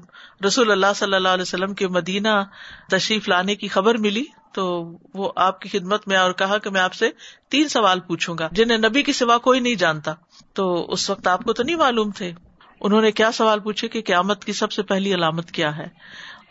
رسول 0.47 0.71
اللہ 0.71 0.93
صلی 0.95 1.13
اللہ 1.13 1.27
علیہ 1.27 1.41
وسلم 1.41 1.73
کے 1.73 1.87
مدینہ 1.87 2.43
تشریف 2.89 3.29
لانے 3.29 3.55
کی 3.55 3.67
خبر 3.67 3.97
ملی 3.97 4.23
تو 4.53 4.91
وہ 5.13 5.31
آپ 5.35 5.61
کی 5.61 5.69
خدمت 5.69 6.07
میں 6.07 6.17
اور 6.17 6.31
کہا 6.31 6.57
کہ 6.57 6.69
میں 6.69 6.81
آپ 6.81 6.93
سے 6.93 7.09
تین 7.49 7.67
سوال 7.67 7.99
پوچھوں 7.99 8.37
گا 8.37 8.49
جنہیں 8.51 8.77
نبی 8.77 9.03
کی 9.03 9.13
سوا 9.13 9.37
کوئی 9.37 9.59
نہیں 9.59 9.75
جانتا۔ 9.75 10.13
تو 10.53 10.91
اس 10.91 11.09
وقت 11.09 11.27
آپ 11.27 11.43
کو 11.43 11.53
تو 11.53 11.63
نہیں 11.63 11.75
معلوم 11.75 12.11
تھے۔ 12.11 12.31
انہوں 12.79 13.01
نے 13.01 13.11
کیا 13.11 13.31
سوال 13.31 13.59
پوچھے 13.59 13.87
کہ 13.87 14.01
قیامت 14.01 14.45
کی 14.45 14.53
سب 14.53 14.71
سے 14.71 14.83
پہلی 14.83 15.13
علامت 15.13 15.51
کیا 15.51 15.77
ہے؟ 15.77 15.87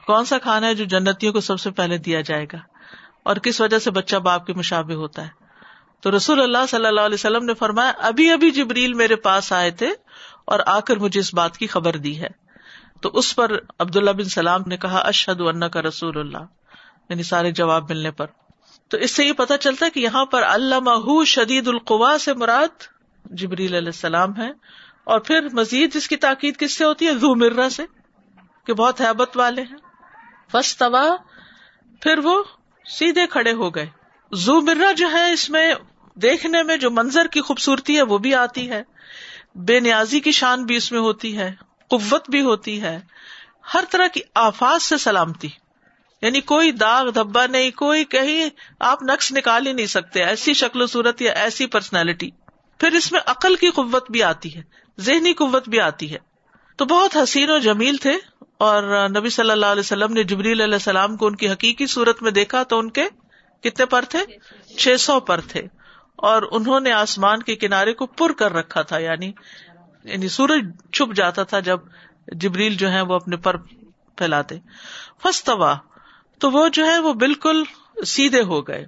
کون 0.07 0.25
سا 0.25 0.39
کھانا 0.39 0.67
ہے 0.67 0.75
جو 0.75 0.85
جنتیوں 0.85 1.33
کو 1.33 1.41
سب 1.41 1.61
سے 1.61 1.71
پہلے 1.71 1.99
دیا 1.99 2.21
جائے 2.21 2.47
گا؟ 2.53 2.59
اور 3.23 3.37
کس 3.37 3.61
وجہ 3.61 3.79
سے 3.79 3.91
بچہ 3.91 4.17
باپ 4.17 4.47
کے 4.47 4.53
مشابے 4.53 4.95
ہوتا 4.95 5.23
ہے؟ 5.25 5.29
تو 6.01 6.17
رسول 6.17 6.41
اللہ 6.41 6.67
صلی 6.69 6.87
اللہ 6.87 7.01
علیہ 7.01 7.15
وسلم 7.15 7.45
نے 7.45 7.55
فرمایا، 7.55 7.93
ابھی 7.99 8.31
ابھی 8.31 8.51
جبریل 8.51 8.95
میرے 8.95 9.17
پاس 9.17 9.53
آئے 9.53 9.71
تھے 9.71 9.91
اور 10.45 10.61
آ 10.67 10.81
کر 10.81 10.97
مجھے 10.97 11.21
اس 11.21 11.35
بات 11.35 11.57
کی 11.57 11.67
خبر 11.67 11.97
دی 11.97 12.21
ہے۔ 12.21 12.29
تو 13.03 13.11
اس 13.13 13.37
پر 13.37 13.51
عبداللہ 13.79 14.11
بن 14.11 14.25
سلام 14.25 14.61
نے 14.67 14.77
کہا 14.77 14.99
اشد 14.99 15.41
اللہ 15.41 15.65
کا 15.65 15.83
رسول 15.83 16.19
اللہ۔ 16.19 16.45
یعنی 17.09 17.23
سارے 17.23 17.51
جواب 17.51 17.91
ملنے 17.91 18.11
پر۔ 18.11 18.27
تو 18.89 18.97
اس 18.97 19.11
سے 19.11 19.25
یہ 19.25 19.33
پتا 19.33 19.59
چلتا 19.59 19.87
ہے 19.87 19.91
کہ 19.91 20.01
یہاں 20.01 20.25
پر 20.25 20.43
اللہ 20.43 21.25
شدید 21.25 21.69
القوا 21.69 22.17
سے 22.21 22.35
مراد 22.35 22.83
جبریل 23.25 23.75
علیہ 23.75 23.89
السلام 23.89 24.37
ہے۔ 24.37 24.51
اور 25.05 25.21
پھر 25.21 25.47
مزید 25.53 25.95
جس 25.95 26.09
کی 26.09 26.17
تاکید 26.17 26.57
کس 26.57 26.73
سے 26.73 26.85
ہوتی 26.85 27.07
ہے؟ 27.07 27.15
زو 27.15 27.35
مرا 27.35 27.71
سے، 27.71 27.83
کہ 28.67 28.73
بہت 28.73 29.01
حیبت 29.01 29.37
والے 29.37 29.63
ہیں۔ 29.63 29.92
فس 30.53 30.77
توا 30.77 31.17
پھر 32.01 32.19
وہ 32.19 32.45
سیدھے 32.87 33.27
کھڑے 33.27 33.53
ہو 33.53 33.75
گئے۔ 33.75 33.87
زو 34.33 34.61
مرا 34.61 34.93
جو 34.93 35.13
ہے 35.13 35.33
اس 35.33 35.51
میں 35.51 35.75
دیکھنے 36.15 36.63
میں 36.63 36.77
جو 36.77 36.91
منظر 36.91 37.27
کی 37.27 37.41
خوبصورتی 37.41 37.97
ہے 37.97 38.03
وہ 38.03 38.19
بھی 38.19 38.35
آتی 38.35 38.71
ہے۔ 38.71 38.83
بے 39.55 39.81
نیازی 39.81 40.21
کی 40.21 40.33
شان 40.33 40.65
بھی 40.65 40.77
اس 40.77 40.93
میں 40.93 41.01
ہوتی 41.01 41.39
ہے، 41.39 41.55
قوت 41.91 42.31
بھی 42.31 42.41
ہوتی 42.41 42.83
ہے۔ 42.83 43.01
ہر 43.75 43.85
طرح 43.91 44.07
کی 44.07 44.21
آفات 44.35 44.83
سے 44.83 44.99
سلامتی۔ 44.99 45.49
یعنی 46.23 46.41
کوئی 46.41 46.73
داغ 46.73 47.11
دھبا 47.11 47.47
نہیں، 47.47 47.71
کوئی 47.71 48.05
کہیں 48.05 48.51
آپ 48.81 49.03
نقش 49.03 49.33
نکال 49.33 49.67
ہی 49.67 49.73
نہیں 49.73 49.87
سکتے۔ 49.87 50.25
ایسی 50.25 50.55
شکل 50.55 50.83
و 50.83 50.87
صورت 50.87 51.23
یا 51.23 51.33
ایسی 51.33 51.67
پرسنالٹی 51.67 52.31
پھر 52.79 52.93
اس 52.93 53.13
میں 53.13 53.21
عقل 53.27 53.55
کی 53.55 53.71
قوت 53.71 54.11
بھی 54.11 54.23
آتی 54.23 54.57
ہے، 54.57 54.63
ذہنی 55.01 55.33
قوت 55.33 55.69
بھی 55.69 55.81
آتی 55.81 56.13
ہے۔ 56.13 56.19
تو 56.77 56.85
بہت 56.85 57.17
حسین 57.17 57.51
و 57.51 57.59
جمیل 57.59 57.97
تھے 57.97 58.15
اور 58.63 59.09
نبی 59.09 59.31
صلی 59.31 59.51
اللہ 59.51 59.67
علیہ 59.67 59.81
وسلم 59.81 60.13
نے 60.13 60.23
جبریل 60.23 60.61
علیہ 60.61 60.75
السلام 60.75 61.17
کو 61.17 61.27
ان 61.27 61.37
کی 61.37 61.49
حقیقی 61.49 61.87
صورت 61.87 62.23
میں 62.23 62.31
دیکھا 62.31 62.63
تو 62.63 62.79
ان 62.79 62.91
کے 62.91 63.05
کتنے 63.63 63.87
پر 63.87 64.05
تھے؟ 64.09 64.19
چھ 64.79 65.01
سو 65.01 65.21
پر 65.21 65.41
تھے۔ 65.41 65.63
اور 66.17 66.43
انہوں 66.51 66.81
نے 66.81 66.93
آسمان 66.93 67.43
کے 67.43 67.57
کنارے 67.57 67.93
کو 67.93 68.07
پر 68.07 68.33
کر 68.33 68.53
رکھا 68.53 68.83
تھا 68.83 68.99
یعنی 68.99 69.33
یعنی 70.05 70.29
سورج 70.29 70.65
چھپ 70.93 71.15
جاتا 71.15 71.43
تھا 71.43 71.61
جب 71.61 71.81
جبریل 72.33 72.75
جو 72.75 72.93
ہے 72.93 73.01
وہ 73.01 73.15
اپنے 73.15 73.37
پر 73.37 73.57
پھیلاتے۔ 74.17 74.59
فستوا 75.23 75.75
تو 76.39 76.51
وہ 76.51 76.69
جو 76.69 76.87
ہے 76.87 76.99
وہ 76.99 77.13
بالکل 77.13 77.65
سیدھے 78.07 78.43
ہو 78.43 78.69
گئے۔ 78.69 78.87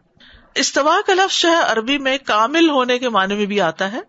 استوا 0.54 1.00
کا 1.06 1.14
لفظ 1.14 1.42
جو 1.42 1.50
ہے 1.50 1.62
عربی 1.62 1.98
میں 1.98 2.18
کامل 2.26 2.70
ہونے 2.70 2.98
کے 2.98 3.08
معنی 3.08 3.34
میں 3.34 3.46
بھی 3.46 3.60
آتا 3.60 3.92
ہے۔ 3.92 4.00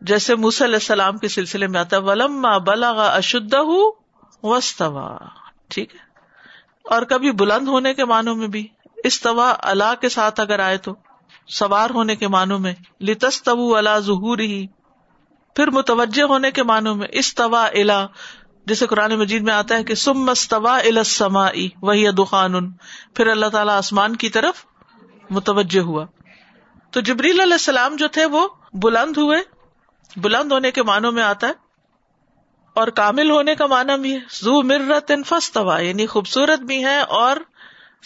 جیسے 0.00 0.34
موس 0.34 0.62
علیہ 0.62 0.74
السلام 0.74 1.18
کے 1.18 1.28
سلسلے 1.28 1.66
میں 1.66 1.80
آتا 1.80 1.96
ہے 1.96 2.02
ولم 2.02 2.46
بلا 2.64 2.90
اشدہ 2.90 3.62
وسطوا 4.44 5.16
ٹھیک 5.68 5.94
ہے؟ 5.94 6.00
اور 6.84 7.02
کبھی 7.02 7.32
بلند 7.32 7.68
ہونے 7.68 7.94
کے 7.94 8.04
معنوں 8.04 8.34
میں 8.34 8.48
بھی۔ 8.48 8.66
استوا، 9.04 9.54
اللہ 9.58 9.94
کے 10.00 10.08
ساتھ 10.08 10.40
اگر 10.40 10.58
آئے 10.58 10.76
تو۔ 10.76 10.94
سوار 11.48 11.90
ہونے 11.90 12.16
کے 12.16 12.28
معنوں 12.28 12.58
میں۔ 12.58 12.74
لتست 13.00 13.48
اللہ 13.48 13.98
ظہور 13.98 14.38
ہی 14.38 14.66
پھر 15.56 15.70
متوجہ 15.70 16.22
ہونے 16.22 16.50
کے 16.50 16.62
معنوں 16.62 16.94
میں۔ 16.94 17.08
استوا 17.10 17.66
الا 17.66 18.06
جیسے 18.66 18.86
قرآن 18.86 19.14
مجید 19.14 19.42
میں 19.42 19.54
آتا 19.54 19.74
ہے 19.76 19.84
کہ 19.84 19.94
سم 19.94 20.18
مستوا 20.18 20.78
السما 20.78 21.48
وہی 21.82 22.10
دخان۔ 22.10 22.70
پھر 23.14 23.26
اللہ 23.26 23.46
تعالیٰ 23.46 23.76
آسمان 23.76 24.16
کی 24.16 24.28
طرف 24.28 24.64
متوجہ 25.30 25.80
ہوا۔ 25.80 26.04
تو 26.90 27.00
جبریل 27.00 27.40
علیہ 27.40 27.52
السلام 27.52 27.96
جو 27.96 28.08
تھے 28.08 28.24
وہ 28.24 28.48
بلند 28.72 29.16
ہوئے۔ 29.16 29.38
بلند 30.16 30.52
ہونے 30.52 30.70
کے 30.70 30.82
معنوں 30.82 31.12
میں 31.12 31.22
آتا 31.22 31.46
ہے۔ 31.46 31.63
اور 32.74 32.88
کامل 32.88 33.30
ہونے 33.30 33.54
کا 33.54 33.66
معنی 33.66 34.00
بھی 34.00 34.14
ہے۔ 34.14 34.20
زو 34.30 34.62
مرت 34.62 35.10
ان 35.10 35.22
فستوا 35.24 35.80
یعنی 35.80 36.06
خوبصورت 36.06 36.58
بھی 36.58 36.84
ہے 36.84 36.98
اور 36.98 37.36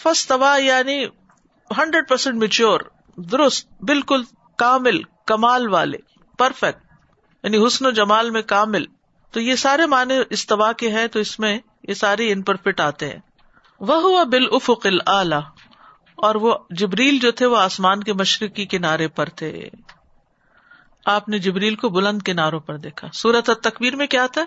فستوا 0.03 0.57
یعنی 0.57 1.05
ہنڈریڈ 1.77 2.09
پرسینٹ 2.09 2.35
میچور 2.35 2.79
درست، 3.15 3.83
بالکل 3.83 4.23
کامل، 4.57 5.01
کمال 5.25 5.69
والے، 5.69 5.97
پرفیکٹ 6.37 6.83
یعنی 7.43 7.67
حسن 7.67 7.85
و 7.85 7.91
جمال 7.91 8.29
میں 8.29 8.41
کامل۔ 8.41 8.85
تو 9.31 9.39
یہ 9.39 9.55
سارے 9.55 9.85
معنی 9.85 10.13
استوا 10.29 10.71
کے 10.71 10.89
ہیں، 10.89 11.07
تو 11.07 11.19
اس 11.19 11.39
میں 11.39 11.59
یہ 11.87 11.93
سارے 11.93 12.31
ان 12.31 12.41
پر 12.41 12.55
فٹ 12.55 12.79
آتے 12.79 13.09
ہیں۔ 13.09 13.19
وہ 13.79 14.01
ہوا 14.01 14.23
بال 14.23 14.45
افق 14.51 14.87
اعلی 15.07 15.35
اور 16.15 16.35
وہ 16.35 16.55
جبریل 16.69 17.19
جو 17.19 17.31
تھے، 17.31 17.45
وہ 17.45 17.57
آسمان 17.57 18.03
کے 18.03 18.13
مشرقی 18.13 18.65
کنارے 18.65 19.07
پر 19.07 19.29
تھے۔ 19.29 19.69
آپ 21.05 21.29
نے 21.29 21.39
جبریل 21.39 21.75
کو 21.75 21.89
بلند 21.89 22.21
کناروں 22.21 22.59
پر 22.59 22.77
دیکھا۔ 22.77 23.07
سورت 23.13 23.49
تکبیر 23.63 23.95
میں 23.95 24.07
کیا 24.07 24.27
تھا؟ 24.27 24.45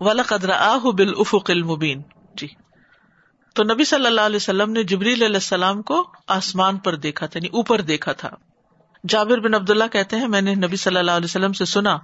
ولا 0.00 0.22
قدر 0.22 0.50
آہ 0.50 0.90
بال 0.90 1.12
افق 1.18 1.50
المبین 1.50 2.02
جی۔ 2.34 2.46
تو 3.54 3.64
نبی 3.64 3.84
صلی 3.84 4.06
اللہ 4.06 4.20
علیہ 4.20 4.36
وسلم 4.36 4.72
نے 4.72 4.82
جبریل 4.82 5.22
علیہ 5.22 5.34
السلام 5.34 5.82
کو 5.82 6.10
آسمان 6.26 6.76
پر 6.76 6.94
دیکھا 6.94 7.26
تھا 7.26 7.38
یعنی 7.38 7.48
اوپر 7.48 7.80
دیکھا 7.80 8.12
تھا۔ 8.12 8.30
جابر 9.08 9.40
بن 9.40 9.54
عبد 9.54 9.70
اللہ 9.70 9.84
کہتے 9.92 10.16
ہیں، 10.16 10.28
میں 10.28 10.40
نے 10.40 10.54
نبی 10.54 10.76
صلی 10.76 10.96
اللہ 10.96 11.10
علیہ 11.10 11.24
وسلم 11.24 11.52
سے 11.52 11.64
سنا 11.64 11.98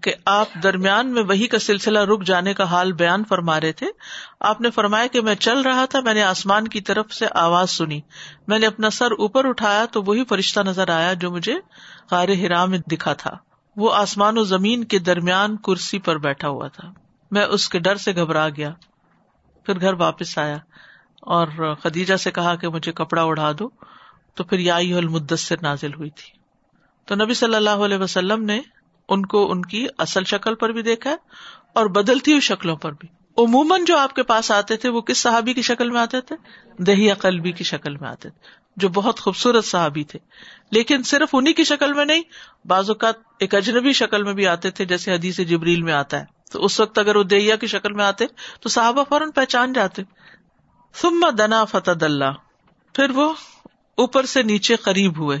کہ 0.00 0.14
آپ 0.24 0.46
درمیان 0.62 1.12
میں 1.12 1.22
وہی 1.22 1.46
کا 1.46 1.58
سلسلہ 1.58 1.98
رک 1.98 2.22
جانے 2.22 2.54
کا 2.54 2.64
حال 2.64 2.92
بیان 2.92 3.24
فرما 3.24 3.60
رہے 3.60 3.72
تھے۔ 3.72 3.86
آپ 4.40 4.60
نے 4.60 4.70
فرمایا 4.70 5.06
کہ 5.06 5.20
میں 5.20 5.34
چل 5.34 5.60
رہا 5.60 5.84
تھا، 5.84 6.00
میں 6.00 6.14
نے 6.14 6.22
آسمان 6.22 6.68
کی 6.68 6.80
طرف 6.80 7.12
سے 7.12 7.26
آواز 7.34 7.70
سنی۔ 7.70 8.00
میں 8.48 8.58
نے 8.58 8.66
اپنا 8.66 8.90
سر 8.90 9.10
اوپر 9.10 9.44
اٹھایا 9.44 9.84
تو 9.84 10.02
وہی 10.02 10.24
فرشتہ 10.24 10.60
نظر 10.60 10.88
آیا 10.88 11.12
جو 11.12 11.30
مجھے 11.30 11.54
غار 12.10 12.28
ہرا 12.28 12.64
میں 12.64 12.78
دکھا 12.78 13.12
تھا۔ 13.12 13.36
وہ 13.76 13.94
آسمان 13.94 14.38
و 14.38 14.44
زمین 14.44 14.84
کے 14.84 14.98
درمیان 14.98 15.56
کرسی 15.56 15.98
پر 15.98 16.18
بیٹھا 16.18 16.48
ہوا 16.48 16.68
تھا۔ 16.68 17.03
میں 17.34 17.44
اس 17.44 17.68
کے 17.68 17.78
ڈر 17.78 17.96
سے 17.96 18.14
گھبرا 18.14 18.48
گیا۔ 18.48 18.72
پھر 19.66 19.80
گھر 19.80 19.92
واپس 19.92 20.38
آیا 20.38 20.56
اور 21.22 21.74
خدیجہ 21.74 22.16
سے 22.16 22.30
کہا 22.30 22.54
کہ 22.54 22.68
مجھے 22.68 22.92
کپڑا 22.92 23.22
اڑا 23.22 23.52
دو۔ 23.58 23.68
تو 24.34 24.44
پھر 24.44 24.58
یا 24.58 24.76
المدثر 24.76 25.56
نازل 25.62 25.94
ہوئی 25.94 26.10
تھی۔ 26.10 26.38
تو 27.04 27.14
نبی 27.14 27.34
صلی 27.34 27.54
اللہ 27.54 27.70
علیہ 27.70 27.96
وسلم 27.96 28.44
نے 28.44 28.60
ان 29.08 29.26
کو 29.26 29.52
ان 29.52 29.62
کی 29.62 29.86
اصل 29.98 30.24
شکل 30.24 30.54
پر 30.54 30.68
بھی 30.68 30.82
دیکھا 30.82 31.16
اور 31.74 31.86
بدلتی 31.86 32.30
ہوئی 32.30 32.40
شکلوں 32.40 32.76
پر 32.76 32.92
بھی۔ 32.92 33.08
عموماً 33.38 33.84
جو 33.84 33.98
آپ 33.98 34.14
کے 34.14 34.22
پاس 34.22 34.50
آتے 34.50 34.76
تھے 34.76 34.88
وہ 34.88 35.00
کس 35.00 35.18
صحابی 35.18 35.52
کی 35.52 35.62
شکل 35.62 35.90
میں 35.90 36.00
آتے 36.00 36.20
تھے؟ 36.20 36.36
دہی 36.78 37.12
قلبی 37.12 37.52
کی 37.52 37.64
شکل 37.64 37.96
میں 37.96 38.08
آتے 38.08 38.30
تھے، 38.30 38.40
جو 38.76 38.88
بہت 38.88 39.20
خوبصورت 39.20 39.64
صحابی 39.64 40.04
تھے۔ 40.04 40.18
لیکن 40.70 41.02
صرف 41.02 41.28
انہیں 41.32 41.54
کی 41.54 41.64
شکل 41.64 41.92
میں 41.92 42.04
نہیں، 42.04 42.22
بعض 42.64 42.90
اوقات 42.90 43.14
ایک 43.38 43.54
اجنبی 43.54 43.92
شکل 43.92 44.22
میں 44.22 44.32
بھی 44.32 44.46
آتے 44.46 44.70
تھے، 44.70 44.84
جیسے 44.84 45.14
حدیث 45.14 45.40
جبریل 45.40 45.82
میں 45.82 45.92
آتا 45.92 46.20
ہے۔ 46.20 46.33
تو 46.50 46.64
اس 46.64 46.80
وقت 46.80 46.98
اگر 46.98 47.16
وہ 47.16 47.22
دہیا 47.22 47.56
کی 47.56 47.66
شکل 47.66 47.92
میں 47.92 48.04
آتے 48.04 48.26
تو 48.60 48.68
صحابہ 48.68 49.04
فوراً 49.08 49.30
پہچان 49.30 49.72
جاتے۔ 49.72 50.02
ثم 50.94 51.30
دنا 51.38 51.64
فتح 51.64 51.90
اللہ 52.00 52.32
پھر 52.94 53.10
وہ 53.10 53.34
اوپر 53.96 54.26
سے 54.26 54.42
نیچے 54.42 54.76
قریب 54.76 55.18
ہوئے۔ 55.18 55.38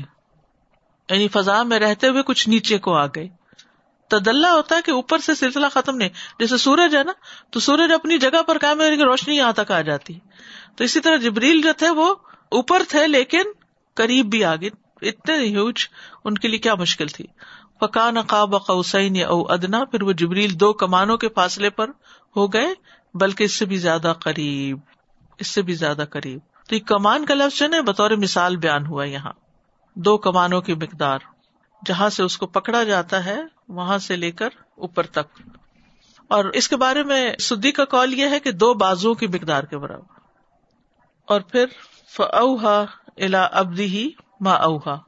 یعنی 1.10 1.28
فضا 1.28 1.62
میں 1.62 1.78
رہتے 1.78 2.08
ہوئے 2.08 2.22
کچھ 2.22 2.48
نیچے 2.48 2.78
کو 2.78 2.96
آ 2.96 3.06
گئے۔ 3.06 3.28
تدلہ 4.10 4.46
ہوتا 4.46 4.76
ہے 4.76 4.82
کہ 4.82 4.90
اوپر 4.90 5.18
سے 5.18 5.34
سلسلہ 5.34 5.66
ختم 5.72 5.96
نہیں، 5.96 6.08
جیسے 6.38 6.56
سورج 6.56 6.96
ہے 6.96 7.04
نا، 7.04 7.12
تو 7.50 7.60
سورج 7.60 7.92
اپنی 7.92 8.18
جگہ 8.18 8.42
پر 8.42 8.58
کام 8.58 8.80
ہے 8.80 8.96
روشنی 8.96 9.36
یہاں 9.36 9.52
تک 9.52 9.72
آ 9.72 9.80
جاتی۔ 9.80 10.18
تو 10.76 10.84
اسی 10.84 11.00
طرح 11.00 11.16
جبریل 11.16 11.60
جو 11.60 11.72
تھے 11.72 11.90
وہ 11.90 12.14
اوپر 12.48 12.82
تھے، 12.88 13.08
لیکن 13.08 13.42
قریب 13.94 14.26
بھی 14.26 14.44
آ 14.44 14.56
گئے 14.56 14.70
اتنے 15.02 15.38
ہیوج 15.38 15.86
ان 16.24 16.34
کے 16.34 16.48
لیے 16.48 16.58
کیا 16.58 16.74
مشکل 16.74 17.06
تھی۔ 17.06 17.26
فقان 17.86 18.20
قاب 18.20 18.66
قوسین 18.66 19.24
او 19.24 19.52
ادنا، 19.52 19.84
پھر 19.84 20.02
وہ 20.02 20.12
جبریل 20.12 20.60
دو 20.60 20.72
کمانوں 20.72 21.16
کے 21.16 21.28
فاصلے 21.28 21.70
پر 21.70 21.88
ہو 22.36 22.52
گئے، 22.52 22.66
بلکہ 23.14 23.44
اس 23.44 23.52
سے 23.52 23.64
بھی 23.64 23.76
زیادہ 23.76 24.12
قریب، 24.20 24.78
اس 25.38 25.48
سے 25.48 25.62
بھی 25.62 25.74
زیادہ 25.74 26.04
قریب۔ 26.10 26.40
تو 26.68 26.74
یہ 26.74 26.80
کمان 26.80 27.26
کا 27.26 27.34
لفظ 27.34 27.62
نا 27.62 27.80
بطور 27.80 28.10
مثال 28.10 28.56
بیان 28.56 28.86
ہوا 28.86 29.04
یہاں۔ 29.04 29.32
دو 29.94 30.18
کمانوں 30.18 30.60
کی 30.60 30.74
مقدار، 30.74 31.18
جہاں 31.86 32.08
سے 32.08 32.22
اس 32.22 32.38
کو 32.38 32.46
پکڑا 32.46 32.84
جاتا 32.84 33.24
ہے، 33.24 33.40
وہاں 33.68 33.98
سے 33.98 34.16
لے 34.16 34.30
کر 34.30 34.48
اوپر 34.74 35.06
تک۔ 35.06 35.42
اور 36.28 36.44
اس 36.44 36.68
کے 36.68 36.76
بارے 36.76 37.02
میں 37.02 37.36
سدی 37.36 37.72
کا 37.72 37.84
کال 37.84 38.14
یہ 38.14 38.28
ہے 38.28 38.40
کہ 38.40 38.52
دو 38.52 38.74
بازو 38.74 39.14
کی 39.14 39.26
مقدار 39.26 39.64
کے 39.64 39.78
برابر۔ 39.78 40.20
اور 41.24 41.40
پھر 41.40 41.66
فوہا 42.16 42.84
الا 43.16 43.48
ابدی 43.52 43.86
ہی 43.86 44.10
ما 44.40 44.52
اوہا 44.52 44.98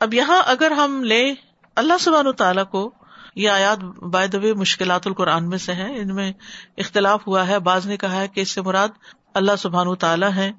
اب 0.00 0.14
یہاں 0.14 0.42
اگر 0.46 0.70
ہم 0.70 1.04
لے 1.04 1.34
اللہ 1.76 1.92
سبحان 2.00 2.32
تعالیٰ 2.32 2.66
کو 2.66 2.92
یہ 3.36 3.50
آیات 3.50 3.78
بائد 3.84 4.34
مشکلات 4.34 5.06
القرآن 5.06 5.48
میں 5.48 5.58
سے 5.58 5.74
ہے 5.74 5.98
ان 5.98 6.14
میں 6.14 6.32
اختلاف 6.76 7.26
ہوا 7.26 7.46
ہے، 7.46 7.58
بعض 7.58 7.86
نے 7.86 7.96
کہا 7.96 8.20
ہے 8.20 8.28
کہ 8.28 8.40
اس 8.40 8.50
سے 8.50 8.62
مراد 8.62 8.88
اللہ 9.34 9.56
سبحان 9.58 9.94
تعالیٰ 9.94 10.32
ہے 10.36 10.52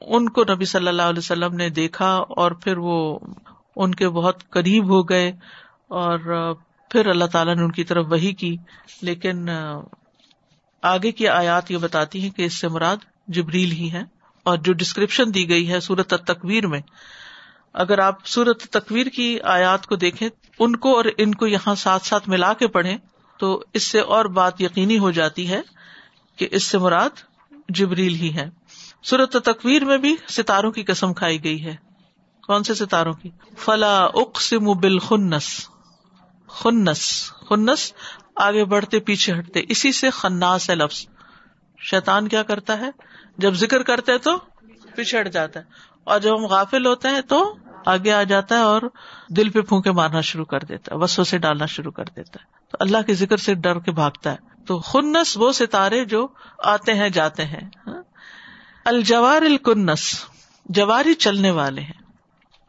ان 0.00 0.28
کو 0.28 0.44
نبی 0.48 0.64
صلی 0.64 0.88
اللہ 0.88 1.02
علیہ 1.02 1.18
وسلم 1.18 1.54
نے 1.54 1.68
دیکھا 1.70 2.16
اور 2.16 2.50
پھر 2.50 2.78
وہ 2.78 3.18
ان 3.76 3.94
کے 3.94 4.08
بہت 4.08 4.50
قریب 4.50 4.88
ہو 4.88 5.02
گئے 5.02 5.28
اور 5.88 6.54
پھر 6.90 7.06
اللہ 7.06 7.24
تعالیٰ 7.24 7.56
نے 7.56 7.62
ان 7.62 7.72
کی 7.72 7.84
طرف 7.84 8.06
وہی 8.10 8.32
کی۔ 8.32 8.56
لیکن 9.02 9.48
آگے 10.82 11.12
کی 11.12 11.28
آیات 11.28 11.70
یہ 11.70 11.76
بتاتی 11.76 12.20
ہیں 12.20 12.30
کہ 12.30 12.42
اس 12.42 12.54
سے 12.54 12.68
مراد 12.68 12.96
جبریل 13.28 13.70
ہی 13.72 13.92
ہے 13.92 14.02
اور 14.42 14.58
جو 14.58 14.72
ڈسکرپشن 14.72 15.34
دی 15.34 15.48
گئی 15.48 15.72
ہے 15.72 15.80
سورت 15.80 16.14
تکویر 16.26 16.66
میں 16.66 16.80
اگر 17.76 17.98
آپ 17.98 18.26
سورت 18.26 18.62
تکویر 18.62 19.06
کی 19.06 19.40
آیات 19.40 19.86
کو 19.86 19.96
دیکھیں، 19.96 20.28
ان 20.58 20.76
کو 20.76 20.96
اور 20.96 21.04
ان 21.18 21.34
کو 21.34 21.46
یہاں 21.46 21.74
ساتھ 21.74 22.06
ساتھ 22.06 22.28
ملا 22.28 22.52
کے 22.52 22.66
پڑھیں 22.66 22.98
تو 23.38 23.64
اس 23.72 23.82
سے 23.82 24.00
اور 24.00 24.24
بات 24.24 24.60
یقینی 24.60 24.98
ہو 24.98 25.10
جاتی 25.10 25.50
ہے 25.50 25.60
کہ 26.36 26.48
اس 26.50 26.64
سے 26.64 26.78
مراد 26.78 27.10
جبریل 27.68 28.14
ہی 28.14 28.34
ہے۔ 28.34 28.50
سورت 29.02 29.36
تکویر 29.44 29.84
میں 29.84 29.98
بھی 29.98 30.16
ستاروں 30.28 30.72
کی 30.72 30.82
قسم 30.82 31.14
کھائی 31.14 31.44
گئی 31.44 31.64
ہے۔ 31.64 31.76
کون 32.46 32.62
سے 32.62 32.74
ستاروں 32.74 33.12
کی؟ 33.12 33.30
فلا 33.58 34.04
اقسم 34.04 34.72
بالخنس۔ 34.72 35.68
خنس۔ 36.46 37.32
خنس 37.48 37.92
آگے 38.36 38.64
بڑھتے، 38.64 39.00
پیچھے 39.00 39.38
ہٹتے۔ 39.38 39.60
اسی 39.68 39.92
سے 39.92 40.10
خناس 40.10 40.70
ہے 40.70 40.74
لفظ۔ 40.74 41.06
شیطان 41.78 42.28
کیا 42.28 42.42
کرتا 42.42 42.78
ہے؟ 42.78 42.90
جب 43.38 43.54
ذکر 43.54 43.82
کرتے 43.82 44.18
تو 44.18 44.36
پیچھے 44.94 45.20
ہٹ 45.20 45.28
جاتا 45.28 45.60
ہے۔ 45.60 45.64
اور 46.04 46.20
جب 46.20 46.38
ہم 46.38 46.46
غافل 46.46 46.86
ہوتے 46.86 47.08
ہیں 47.08 47.20
تو 47.20 47.54
آگے 47.86 48.12
آ 48.12 48.22
جاتا 48.22 48.54
ہے 48.54 48.60
اور 48.60 48.82
دل 49.28 49.48
پہ 49.48 49.60
پھونکے 49.60 49.90
مارنا 49.90 50.20
شروع 50.20 50.44
کر 50.44 50.60
دیتا 50.60 50.94
ہے 50.94 51.00
وسو 51.00 51.24
سے 51.24 51.38
ڈالنا 51.38 51.66
شروع 51.66 51.92
کر 51.92 52.04
دیتا 52.04 52.38
ہے۔ 52.42 52.46
تو 52.70 52.76
اللہ 52.80 52.98
کے 53.06 53.14
ذکر 53.14 53.36
سے 53.36 53.54
ڈر 53.54 53.78
کے 53.78 53.90
بھاگتا 53.90 54.32
ہے۔ 54.32 54.36
تو 54.66 54.78
خنس 54.78 55.36
وہ 55.36 55.52
ستارے 55.52 56.04
جو 56.04 56.28
آتے 56.58 56.94
ہیں، 56.94 57.08
جاتے 57.08 57.44
ہیں۔ 57.44 57.70
ہاں؟ 57.86 58.02
الجوار 58.84 59.42
الکنس، 59.42 60.24
جواری 60.64 61.14
چلنے 61.14 61.50
والے 61.50 61.80
ہیں۔ 61.80 62.02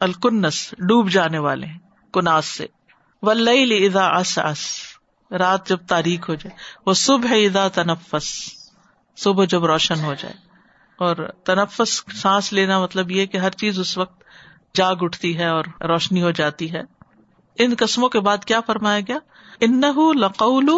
الکنس، 0.00 0.70
ڈوب 0.78 1.10
جانے 1.10 1.38
والے 1.38 1.66
ہیں، 1.66 1.78
کناس 2.12 2.46
سے۔ 2.46 2.66
ولی 3.22 3.86
ادا 3.86 4.06
اس 4.06 4.38
رات 5.30 5.68
جب 5.68 5.78
تاریخ 5.88 6.30
ہو 6.30 6.34
جائے۔ 6.34 6.56
وہ 6.86 6.92
صبح 6.92 7.28
ادا 7.30 7.68
تنفس، 7.68 8.50
صبح 9.16 9.44
جب 9.44 9.64
روشن 9.64 10.04
ہو 10.04 10.14
جائے۔ 10.14 10.34
اور 10.98 11.16
تنفس، 11.44 12.02
سانس 12.20 12.52
لینا 12.52 12.80
مطلب 12.80 13.10
یہ 13.10 13.26
کہ 13.26 13.36
ہر 13.36 13.50
چیز 13.50 13.78
اس 13.78 13.98
وقت 13.98 14.22
جاگ 14.78 14.96
اٹھتی 15.00 15.38
ہے 15.38 15.46
اور 15.48 15.64
روشنی 15.64 16.22
ہو 16.22 16.30
جاتی 16.30 16.72
ہے۔ 16.72 16.80
ان 17.58 17.74
قسموں 17.78 18.08
کے 18.08 18.20
بعد 18.20 18.44
کیا 18.44 18.60
فرمایا 18.60 19.00
گیا؟ 19.00 19.18
ان 19.60 19.80
لقول 20.14 20.68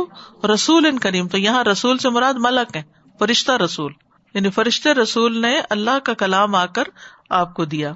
رسول 0.50 0.87
ان 0.87 0.99
کریم۔ 0.99 1.28
تو 1.28 1.38
یہاں 1.38 1.64
رسول 1.64 1.99
سے 1.99 2.09
مراد 2.09 2.35
ملک 2.35 2.76
ہے 2.76 2.83
فرشتہ 3.19 3.52
رسول۔ 3.52 3.92
یعنی 4.35 4.50
فرشتے 4.50 4.95
رسول 4.95 5.42
نے 5.42 5.61
اللہ 5.71 5.99
کا 6.04 6.14
کلام 6.14 6.54
آ 6.54 6.66
کر 6.66 6.83
آپ 7.30 7.54
کو 7.54 7.64
دیا۔ 7.64 7.92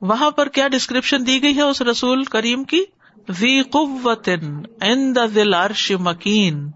وہاں 0.00 0.30
پر 0.30 0.48
کیا 0.48 0.68
ڈسکرپشن 0.68 1.26
دی 1.26 1.42
گئی 1.42 1.56
ہے 1.56 1.62
اس 1.62 1.82
رسول 1.82 2.24
کریم 2.24 2.64
کی؟ 2.64 2.84
وی 3.28 3.62
قوت 3.62 4.28
دل 5.34 5.54
عرش 5.54 5.92
مکین۔ 6.00 6.70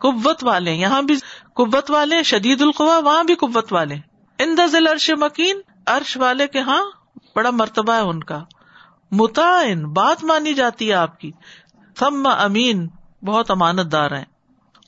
قوت 0.00 0.44
والے، 0.44 0.72
یہاں 0.72 1.02
بھی 1.02 1.14
قوت 1.54 1.90
والے، 1.90 2.22
شدید 2.22 2.62
القوا، 2.62 2.98
وہاں 2.98 3.24
بھی 3.24 3.34
قوت 3.34 3.72
والے۔ 3.72 3.94
ان 4.38 4.56
ذیل 4.66 4.86
عرش 4.86 5.10
مکین، 5.10 5.60
عرش 5.86 6.16
والے 6.16 6.46
کے 6.46 6.60
ہاں 6.60 6.82
بڑا 7.36 7.50
مرتبہ 7.50 7.92
ہے 7.92 8.00
ان 8.00 8.22
کا۔ 8.22 8.44
متعین 9.10 9.84
بات 9.84 10.24
مانی 10.24 10.54
جاتی 10.54 10.88
ہے 10.88 10.94
آپ 10.94 11.20
کی۔ 11.20 11.30
تھم 11.96 12.26
امین، 12.26 12.88
بہت 13.22 13.50
امانت 13.50 13.92
دار 13.92 14.10
ہیں۔ 14.10 14.24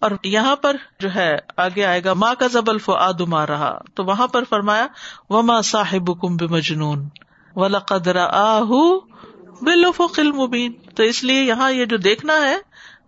اور 0.01 0.11
یہاں 0.25 0.57
پر 0.57 0.77
جو 1.01 1.15
ہے، 1.15 1.37
آگے 1.57 1.85
آئے 1.85 2.05
گا 2.05 2.13
ماں 2.13 2.35
کا 2.39 2.47
زبل 2.47 2.79
فعاد 2.79 3.21
مار 3.21 3.49
رہا۔ 3.49 3.79
تو 3.95 4.05
وہاں 4.05 4.27
پر 4.27 4.45
فرمایا 4.45 4.87
و 5.31 5.43
ماں 5.43 5.63
صاحب 5.63 6.21
کم 6.21 6.37
مجنون 6.51 7.09
ولا 7.57 7.79
قدر 7.79 8.17
آہ 8.17 8.71
بالفق 9.61 10.19
المبین۔ 10.19 10.73
تو 10.97 11.03
اس 11.03 11.25
لیے 11.25 11.43
یہاں 11.43 11.73
یہ 11.73 11.85
جو 11.85 11.97
دیکھنا 11.97 12.33
ہے، 12.33 12.57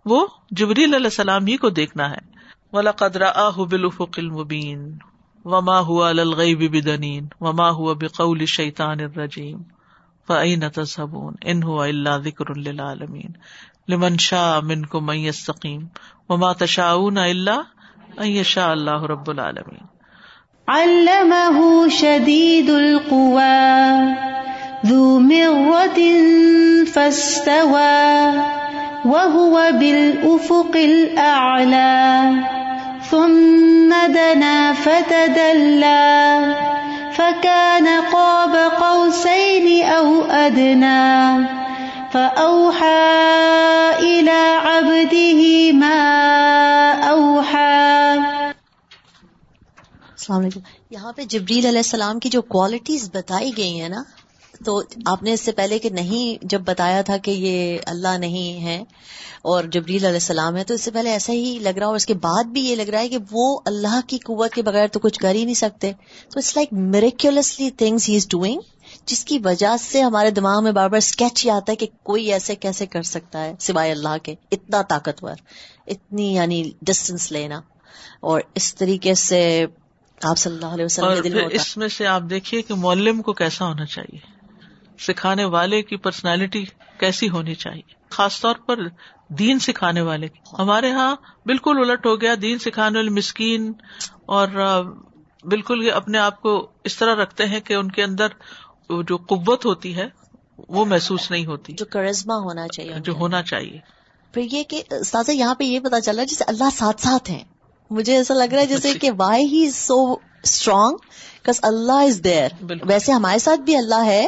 وہ 0.05 0.27
جبریل 0.51 0.93
علیہ 0.93 1.05
السلام 1.05 1.45
ہی 1.45 1.57
کو 1.57 1.69
دیکھنا 1.69 2.11
ہے۔ 2.11 2.17
ولا 2.73 2.91
قدر 2.91 3.21
آہ 3.21 3.57
بالفق 3.57 4.19
المبین۔ 4.19 4.97
وما 5.45 5.79
ہوا 5.79 6.09
الغیب 6.09 6.59
بدنین 6.59 7.25
وما 7.41 7.69
ہوا 7.69 7.93
بقول 7.93 8.45
شیطان 8.45 8.99
الرجیم 8.99 9.61
فعین 10.27 10.69
تصبون 10.69 11.33
ان 11.41 11.63
ہوا 11.63 11.85
اللہ 11.85 12.17
ذکر 12.23 12.55
للعالمین 12.55 13.31
لمن 13.87 14.17
شاء 14.17 14.59
منکم 14.59 15.09
ان 15.09 15.17
یستقیم 15.17 15.81
وما 16.29 16.53
تشاؤون 16.53 17.17
الا 17.17 17.61
ان 18.17 18.27
یشاء 18.27 18.69
اللہ 18.69 19.03
رب 19.03 19.29
العالمین 19.29 19.95
علمه 20.67 21.87
شدید 21.91 22.69
القوى، 22.69 23.85
ذو 24.85 25.19
مرة 25.19 25.99
فاستوى، 26.93 28.37
وهو 29.05 29.59
بالأفق 29.79 30.75
الأعلى. 30.75 32.31
ثم 33.09 33.89
دنا 34.13 34.73
فتدلى 34.83 36.05
فكان 37.17 37.87
قاب 38.13 38.55
قوسين 38.79 39.67
أو 39.83 40.21
أدنى 40.21 41.47
فأوحى 42.11 43.05
إلى 43.99 44.41
عبده 44.65 45.41
ما 45.73 45.99
أوحى 47.09 48.17
السلام 50.15 50.39
علیکم۔ 50.39 50.59
یہاں 50.89 51.11
پہ 51.13 51.21
جبریل 51.29 51.65
علیہ 51.65 51.85
السلام 51.85 52.19
کی 52.19 52.29
جو 52.29 52.41
کوالٹیز 52.41 53.09
بتائی 53.13 53.51
گئی 53.57 53.81
ہیں 53.81 53.89
نا 53.89 54.03
تو 54.65 54.81
آپ 55.05 55.23
نے 55.23 55.33
اس 55.33 55.41
سے 55.41 55.51
پہلے 55.51 55.79
کہ 55.79 55.89
نہیں 55.89 56.45
جب 56.45 56.61
بتایا 56.61 57.01
تھا 57.01 57.17
کہ 57.17 57.31
یہ 57.31 57.77
اللہ 57.85 58.17
نہیں 58.17 58.63
ہے 58.63 58.83
اور 59.41 59.63
جبریل 59.63 60.05
علیہ 60.05 60.15
السلام 60.15 60.55
ہے 60.55 60.63
تو 60.63 60.73
اس 60.73 60.81
سے 60.81 60.91
پہلے 60.91 61.09
ایسا 61.09 61.33
ہی 61.33 61.59
لگ 61.61 61.69
رہا 61.69 61.85
اور 61.85 61.95
اس 61.95 62.05
کے 62.05 62.13
بعد 62.13 62.43
بھی 62.43 62.61
یہ 62.61 62.75
لگ 62.75 62.81
رہا 62.81 62.99
ہے 62.99 63.09
کہ 63.09 63.17
وہ 63.31 63.59
اللہ 63.65 63.99
کی 64.07 64.17
قوت 64.17 64.53
کے 64.53 64.61
بغیر 64.61 64.87
تو 64.87 64.99
کچھ 64.99 65.19
کر 65.19 65.35
ہی 65.35 65.45
نہیں 65.45 65.53
سکتے۔ 65.53 65.91
تو 66.31 66.39
it's 66.39 66.55
like 66.55 66.69
miraculously 66.71 67.71
things 67.71 68.09
he 68.09 68.15
is 68.15 68.27
doing 68.29 68.59
جس 69.05 69.25
کی 69.25 69.39
وجہ 69.43 69.75
سے 69.79 70.01
ہمارے 70.01 70.31
دماغ 70.31 70.63
میں 70.63 70.71
بار 70.71 70.89
بار 70.89 70.97
اسکیچ 70.97 71.45
ہی 71.45 71.49
آتا 71.51 71.71
ہے 71.71 71.75
کہ 71.75 71.87
کوئی 72.03 72.33
ایسے 72.33 72.55
کیسے 72.55 72.85
کر 72.85 73.01
سکتا 73.01 73.45
ہے 73.45 73.53
سوائے 73.59 73.91
اللہ 73.91 74.17
کے۔ 74.23 74.35
اتنا 74.51 74.81
طاقتور 74.81 75.35
اتنی 75.87 76.35
یعنی 76.35 76.71
ڈسٹینس 76.81 77.31
لینا۔ 77.31 77.61
اور 78.21 78.41
اس 78.55 78.75
طریقے 78.75 79.13
سے 79.13 79.65
آپ 80.23 80.37
صلی 80.37 80.53
اللہ 80.53 80.65
علیہ 80.65 80.85
وسلم 80.85 81.47
اس 81.51 81.77
میں 81.77 81.87
سے 81.87 82.07
آپ 82.07 82.21
دیکھیے 82.29 82.61
کہ 82.61 82.73
مولم 82.73 83.21
کو 83.21 83.33
کیسا 83.33 83.65
ہونا 83.65 83.85
چاہیے۔ 83.85 84.34
سکھانے 84.99 85.45
والے 85.45 85.81
کی 85.81 85.95
پرسنالٹی 85.95 86.65
کیسی 86.99 87.29
ہونی 87.29 87.55
چاہیے؟ 87.55 87.93
خاص 88.09 88.41
طور 88.41 88.55
پر 88.55 88.79
دین 89.29 89.59
سکھانے 89.59 90.01
والے 90.01 90.27
کی۔ 90.27 90.39
ہمارے 90.59 90.89
یہاں 90.89 91.15
بالکل 91.45 91.77
الٹ 91.77 92.05
ہو 92.05 92.21
گیا 92.21 92.35
دین 92.41 92.59
سکھانے 92.59 92.99
والے 92.99 93.09
مسکین 93.09 93.73
اور 94.25 94.47
بالکل 95.43 95.89
اپنے 95.93 96.17
آپ 96.17 96.41
کو 96.41 96.67
اس 96.83 96.97
طرح 96.97 97.15
رکھتے 97.15 97.45
ہیں 97.45 97.59
کہ 97.59 97.73
ان 97.73 97.91
کے 97.91 98.03
اندر 98.03 98.27
جو 99.07 99.17
قوت 99.17 99.65
ہوتی 99.65 99.95
ہے 99.95 100.07
وہ 100.69 100.85
محسوس 100.85 101.31
نہیں 101.31 101.45
ہوتی۔ 101.45 101.73
جو 101.73 101.85
کرزما 101.85 102.35
ہونا 102.35 102.67
چاہیے۔ 102.67 102.93
جو 102.99 103.13
ہونا 103.13 103.43
چاہیے۔ 103.43 103.79
پھر 104.33 104.47
یہ 104.51 104.63
کہ 104.63 104.83
سازا 105.05 105.31
یہاں 105.31 105.55
پہ 105.55 105.63
یہ 105.63 105.79
پتا 105.79 106.01
چل 106.01 106.15
رہا 106.15 106.21
ہے 106.21 106.25
جیسے 106.25 106.43
اللہ 106.47 106.69
ساتھ 106.73 107.01
ساتھ 107.01 107.31
ہیں۔ 107.31 107.43
مجھے 107.89 108.17
ایسا 108.17 108.33
لگ 108.33 108.53
رہا 108.53 108.61
ہے 108.61 108.65
جیسے 108.65 108.93
کہ 108.93 109.11
وائی 109.17 109.45
ہی 109.45 109.71
سو 109.71 110.15
اسٹرانگ 110.43 110.97
کس 111.45 111.59
اللہ 111.63 111.91
از 111.91 112.21
دیئر 112.23 112.49
ویسے 112.83 113.11
ہمارے 113.11 113.39
ساتھ 113.39 113.61
بھی 113.61 113.75
اللہ 113.75 114.05
ہے 114.05 114.27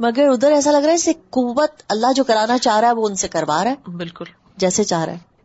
مگر 0.00 0.28
ادھر 0.28 0.52
ایسا 0.52 0.70
لگ 0.70 0.84
رہا 0.84 0.92
ہے 0.92 1.12
قوت 1.30 1.70
اللہ 1.88 2.06
جو 2.16 2.24
کرانا 2.24 2.58
چاہ 2.58 2.80
رہا 2.80 2.88
ہے 2.88 2.92
وہ 2.92 3.08
ان 3.08 3.14
سے 3.14 3.28
کروا 3.28 3.64
رہا 3.64 3.70
ہے۔ 3.70 3.90
بالکل۔ 3.90 4.24
جیسے 4.56 4.84
چاہ 4.84 5.04
رہا 5.04 5.12
ہے۔ 5.12 5.36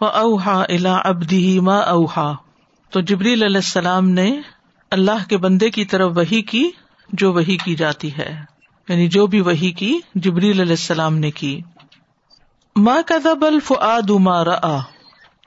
اوہا 0.00 0.62
الا 0.68 0.96
ابدی 1.04 1.60
ما 1.60 1.78
اوہا 1.78 2.34
تو 2.90 3.00
جبریل 3.00 3.42
علیہ 3.42 3.56
السلام 3.56 4.10
نے 4.10 4.40
اللہ 4.90 5.28
کے 5.28 5.36
بندے 5.36 5.70
کی 5.70 5.84
طرف 5.84 6.12
وہی 6.16 6.42
کی 6.42 6.70
جو 7.12 7.32
وہی 7.32 7.56
کی 7.56 7.74
جاتی 7.74 8.16
ہے۔ 8.16 8.40
یعنی 8.88 9.08
جو 9.08 9.26
بھی 9.26 9.40
وہی 9.40 9.70
کی 9.70 9.98
جبریل 10.14 10.60
علیہ 10.60 10.72
السلام 10.72 11.18
نے 11.18 11.30
کی۔ 11.30 11.60
ماں 12.76 13.02
کا 13.06 13.16
دبل 13.24 13.60
فعاد 13.60 14.10
ما 14.10 14.44
را 14.44 14.78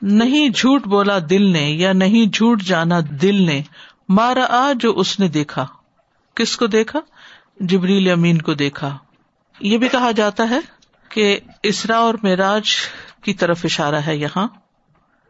نہیں 0.01 0.49
جھوٹ 0.49 0.87
بولا 0.87 1.19
دل 1.29 1.49
نے 1.51 1.71
یا 1.71 1.93
نہیں 1.93 2.25
جھوٹ 2.33 2.63
جانا 2.63 2.99
دل 3.21 3.41
نے۔ 3.45 3.61
مارا 4.09 4.45
آ 4.49 4.71
جو 4.79 4.99
اس 4.99 5.19
نے 5.19 5.27
دیکھا۔ 5.27 5.65
کس 6.35 6.57
کو 6.57 6.67
دیکھا؟ 6.67 6.99
جبریل 7.59 8.11
امین 8.11 8.41
کو 8.41 8.53
دیکھا۔ 8.53 8.97
یہ 9.59 9.77
بھی 9.77 9.87
کہا 9.87 10.11
جاتا 10.11 10.49
ہے 10.49 10.59
کہ 11.09 11.39
اسرا 11.63 11.97
اور 11.97 12.13
معراج 12.23 12.63
کی 13.23 13.33
طرف 13.33 13.61
اشارہ 13.63 13.95
ہے 13.95 14.17
یہاں 14.17 14.47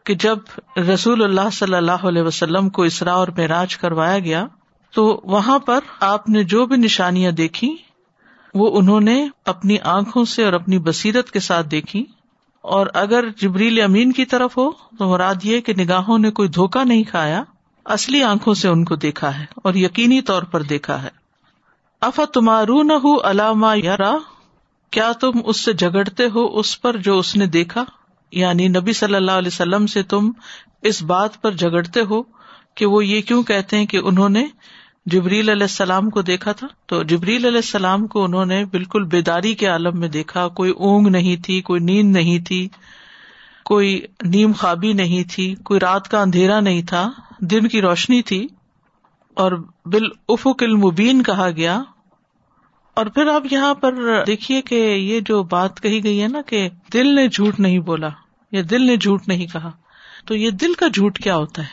کہ 0.04 0.14
جب 0.14 0.38
رسول 0.76 1.24
اللہ 1.24 1.50
صلی 1.52 1.74
اللہ 1.74 1.92
علیہ 1.92 2.22
وسلم 2.22 2.68
کو 2.68 2.82
اسرا 2.82 3.12
اور 3.12 3.28
معراج 3.28 3.76
کروایا 3.76 4.18
گیا، 4.18 4.46
تو 4.90 5.20
وہاں 5.24 5.58
پر 5.58 5.78
آپ 6.00 6.28
نے 6.28 6.44
جو 6.44 6.66
بھی 6.66 6.76
نشانیاں 6.76 7.32
دیکھی، 7.32 7.76
وہ 8.54 8.78
انہوں 8.78 9.00
نے 9.00 9.28
اپنی 9.44 9.78
آنکھوں 9.78 10.24
سے 10.24 10.44
اور 10.44 10.52
اپنی 10.52 10.78
بصیرت 10.78 11.30
کے 11.30 11.40
ساتھ 11.40 11.66
دیکھی۔ 11.66 12.06
اور 12.60 12.86
اگر 12.94 13.24
جبریل 13.36 13.80
امین 13.80 14.12
کی 14.12 14.24
طرف 14.24 14.58
ہو، 14.58 14.70
تو 14.70 15.10
مراد 15.10 15.34
یہ 15.42 15.60
کہ 15.60 15.74
نگاہوں 15.74 16.18
نے 16.18 16.30
کوئی 16.30 16.48
دھوکا 16.48 16.84
نہیں 16.84 17.02
کھایا۔ 17.02 17.42
اصلی 17.84 18.22
آنکھوں 18.22 18.54
سے 18.54 18.68
ان 18.68 18.84
کو 18.84 18.96
دیکھا 18.96 19.38
ہے 19.38 19.44
اور 19.56 19.74
یقینی 19.74 20.20
طور 20.20 20.42
پر 20.42 20.62
دیکھا 20.62 21.02
ہے۔ 21.02 21.08
افا 22.00 22.24
تمارو 22.34 22.82
نہ 22.82 23.06
علامہ 23.24 23.66
یارا 23.76 24.16
کیا 24.90 25.12
تم 25.12 25.30
اس 25.44 25.64
سے 25.64 25.72
جگڑتے 25.72 26.24
ہو 26.34 26.58
اس 26.58 26.80
پر 26.80 26.96
جو 26.96 27.18
اس 27.18 27.36
نے 27.36 27.46
دیکھا؟ 27.46 27.84
یعنی 28.32 28.68
نبی 28.68 28.92
صلی 28.92 29.14
اللہ 29.14 29.30
علیہ 29.30 29.50
وسلم 29.52 29.86
سے 29.86 30.02
تم 30.02 30.30
اس 30.82 31.02
بات 31.02 31.42
پر 31.42 31.50
جگڑتے 31.50 32.00
ہو 32.00 32.22
کہ 32.74 32.86
وہ 32.86 33.06
یہ 33.06 33.20
کیوں 33.20 33.42
کہتے 33.42 33.78
ہیں 33.78 33.86
کہ 33.86 34.00
انہوں 34.04 34.28
نے 34.28 34.46
جبریل 35.06 35.48
علیہ 35.48 35.62
السلام 35.62 36.10
کو 36.10 36.22
دیکھا 36.22 36.52
تھا؟ 36.52 36.66
تو 36.86 37.02
جبریل 37.02 37.44
علیہ 37.44 37.58
السلام 37.58 38.06
کو 38.06 38.24
انہوں 38.24 38.46
نے 38.46 38.64
بالکل 38.64 39.04
بیداری 39.04 39.54
کے 39.54 39.66
عالم 39.66 40.00
میں 40.00 40.08
دیکھا، 40.08 40.48
کوئی 40.48 40.70
اونگ 40.70 41.06
نہیں 41.06 41.44
تھی، 41.44 41.60
کوئی 41.60 41.80
نیند 41.80 42.12
نہیں 42.12 42.38
تھی، 42.38 42.68
کوئی 43.64 44.00
نیم 44.24 44.52
خوابی 44.52 44.92
نہیں 44.92 45.24
تھی، 45.32 45.54
کوئی 45.54 45.80
رات 45.80 46.08
کا 46.08 46.22
اندھیرا 46.22 46.60
نہیں 46.60 46.82
تھا۔ 46.82 47.10
دن 47.38 47.68
کی 47.68 47.80
روشنی 47.80 48.22
تھی 48.22 48.48
اور 49.34 49.52
بال 49.84 50.08
افق 50.28 50.62
المبین 50.62 51.22
کہا 51.22 51.50
گیا۔ 51.50 51.82
اور 52.94 53.06
پھر 53.06 53.26
آپ 53.26 53.42
یہاں 53.50 53.74
پر 53.74 54.24
دیکھیے 54.26 54.62
کہ 54.62 54.74
یہ 54.74 55.20
جو 55.20 55.42
بات 55.42 55.80
کہی 55.80 56.04
گئی 56.04 56.22
ہے 56.22 56.28
نا 56.28 56.42
کہ 56.42 56.68
دل 56.92 57.14
نے 57.14 57.28
جھوٹ 57.28 57.60
نہیں 57.60 57.78
بولا 57.78 58.08
یا 58.52 58.62
دل 58.70 58.86
نے 58.86 58.96
جھوٹ 58.96 59.28
نہیں 59.28 59.46
کہا، 59.46 59.70
تو 60.26 60.34
یہ 60.34 60.50
دل 60.50 60.74
کا 60.74 60.88
جھوٹ 60.88 61.18
کیا 61.18 61.36
ہوتا 61.36 61.62
ہے؟ 61.62 61.68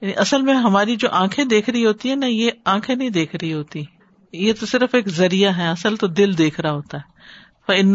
یعنی 0.00 0.12
اصل 0.16 0.42
میں 0.42 0.54
ہماری 0.54 0.96
جو 0.96 1.08
آنکھیں 1.10 1.44
دیکھ 1.44 1.70
رہی 1.70 1.86
ہوتی 1.86 2.10
ہے 2.10 2.14
نا، 2.14 2.26
یہ 2.26 2.50
آنکھیں 2.64 2.96
نہیں 2.96 3.10
دیکھ 3.10 3.36
رہی 3.36 3.52
ہوتی۔ 3.52 3.84
یہ 4.32 4.52
تو 4.60 4.66
صرف 4.66 4.94
ایک 4.94 5.08
ذریعہ 5.08 5.56
ہے، 5.56 5.68
اصل 5.68 5.96
تو 5.96 6.06
دل 6.06 6.38
دیکھ 6.38 6.60
رہا 6.60 6.72
ہوتا 6.72 6.98
ہے۔ 6.98 7.12
ان 7.68 7.92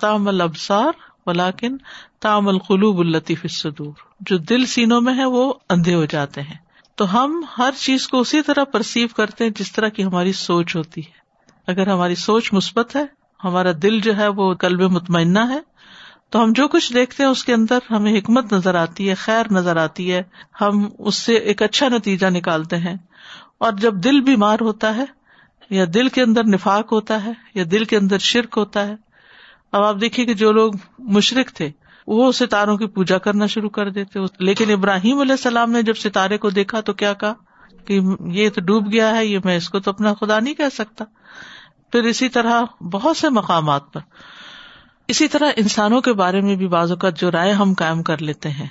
تام 0.00 0.28
ابسار 0.28 0.92
ولاکن 1.26 1.76
تام 2.20 2.48
القلوب 2.48 2.98
الطیف 2.98 3.46
صدور 3.50 3.92
جو 4.20 4.38
دل 4.38 4.66
سینوں 4.66 5.00
میں 5.00 5.16
ہے 5.16 5.24
وہ 5.24 5.52
اندھے 5.70 5.94
ہو 5.94 6.04
جاتے 6.04 6.42
ہیں۔ 6.42 6.66
تو 6.94 7.14
ہم 7.14 7.44
ہر 7.58 7.70
چیز 7.78 8.08
کو 8.08 8.20
اسی 8.20 8.42
طرح 8.42 8.64
پرسیو 8.64 9.08
کرتے 9.16 9.44
ہیں 9.44 9.50
جس 9.50 9.72
طرح 9.72 9.88
کی 9.88 10.04
ہماری 10.04 10.32
سوچ 10.32 10.76
ہوتی 10.76 11.00
ہے۔ 11.00 11.26
اگر 11.66 11.86
ہماری 11.86 12.14
سوچ 12.14 12.52
مثبت 12.52 12.96
ہے، 12.96 13.04
ہمارا 13.44 13.70
دل 13.82 14.00
جو 14.00 14.16
ہے 14.16 14.28
وہ 14.28 14.54
کلب 14.54 14.80
مطمئنہ 14.80 15.38
ہے، 15.38 15.60
تو 16.30 16.44
ہم 16.44 16.52
جو 16.52 16.68
کچھ 16.68 16.92
دیکھتے 16.92 17.22
ہیں 17.22 17.30
اس 17.30 17.44
کے 17.44 17.54
اندر 17.54 17.78
ہمیں 17.90 18.18
حکمت 18.18 18.52
نظر 18.52 18.74
آتی 18.74 19.08
ہے، 19.08 19.14
خیر 19.14 19.52
نظر 19.52 19.76
آتی 19.76 20.12
ہے۔ 20.12 20.22
ہم 20.60 20.88
اس 20.98 21.14
سے 21.14 21.34
ایک 21.34 21.62
اچھا 21.62 21.88
نتیجہ 21.88 22.26
نکالتے 22.26 22.76
ہیں۔ 22.76 22.96
اور 23.58 23.72
جب 23.72 23.94
دل 23.94 24.20
بیمار 24.20 24.56
ہوتا 24.60 24.96
ہے 24.96 25.04
یا 25.70 25.84
دل 25.94 26.08
کے 26.08 26.22
اندر 26.22 26.44
نفاق 26.44 26.92
ہوتا 26.92 27.24
ہے 27.24 27.32
یا 27.54 27.64
دل 27.70 27.84
کے 27.84 27.96
اندر 27.96 28.18
شرک 28.18 28.54
ہوتا 28.56 28.86
ہے 28.86 29.05
اب 29.76 29.82
آپ 29.82 29.96
دیکھیے 30.00 30.26
کہ 30.26 30.34
جو 30.34 30.52
لوگ 30.52 30.72
مشرق 30.98 31.52
تھے، 31.52 31.70
وہ 32.06 32.32
ستاروں 32.32 32.76
کی 32.76 32.86
پوجا 32.86 33.18
کرنا 33.18 33.46
شروع 33.46 33.70
کر 33.70 33.90
دیتے۔ 33.90 34.18
لیکن 34.38 34.72
ابراہیم 34.72 35.18
علیہ 35.18 35.32
السلام 35.32 35.70
نے 35.70 35.82
جب 35.82 35.94
ستارے 35.94 36.38
کو 36.38 36.50
دیکھا 36.50 36.80
تو 36.80 36.92
کیا 36.92 37.12
کہا 37.12 37.34
کہ 37.84 38.00
یہ 38.20 38.50
تو 38.50 38.60
ڈوب 38.60 38.92
گیا 38.92 39.14
ہے، 39.16 39.26
یہ 39.26 39.38
میں 39.44 39.56
اس 39.56 39.68
کو 39.68 39.80
تو 39.80 39.90
اپنا 39.90 40.14
خدا 40.14 40.40
نہیں 40.40 40.54
کہہ 40.54 40.74
سکتا۔ 40.74 41.04
پھر 41.92 42.02
اسی 42.02 42.28
طرح 42.28 42.62
بہت 42.80 43.16
سے 43.16 43.28
مقامات 43.28 43.92
پر۔ 43.92 44.00
اسی 45.08 45.28
طرح 45.28 45.50
انسانوں 45.56 46.00
کے 46.00 46.12
بارے 46.12 46.40
میں 46.40 46.56
بھی 46.56 46.68
بعض 46.68 46.90
اوقات 46.90 47.20
جو 47.20 47.30
رائے 47.30 47.52
ہم 47.52 47.74
قائم 47.74 48.02
کر 48.02 48.22
لیتے 48.22 48.50
ہیں، 48.50 48.68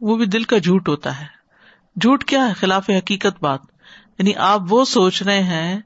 وہ 0.00 0.16
بھی 0.16 0.26
دل 0.26 0.42
کا 0.42 0.58
جھوٹ 0.58 0.88
ہوتا 0.88 1.20
ہے۔ 1.20 1.26
جھوٹ 1.96 2.24
کیا 2.24 2.48
ہے؟ 2.48 2.52
خلاف 2.52 2.90
حقیقت 2.90 3.42
بات۔ 3.42 3.60
یعنی 4.18 4.32
آپ 4.36 4.60
وہ 4.70 4.84
سوچ 4.84 5.22
رہے 5.22 5.42
ہیں 5.42 5.80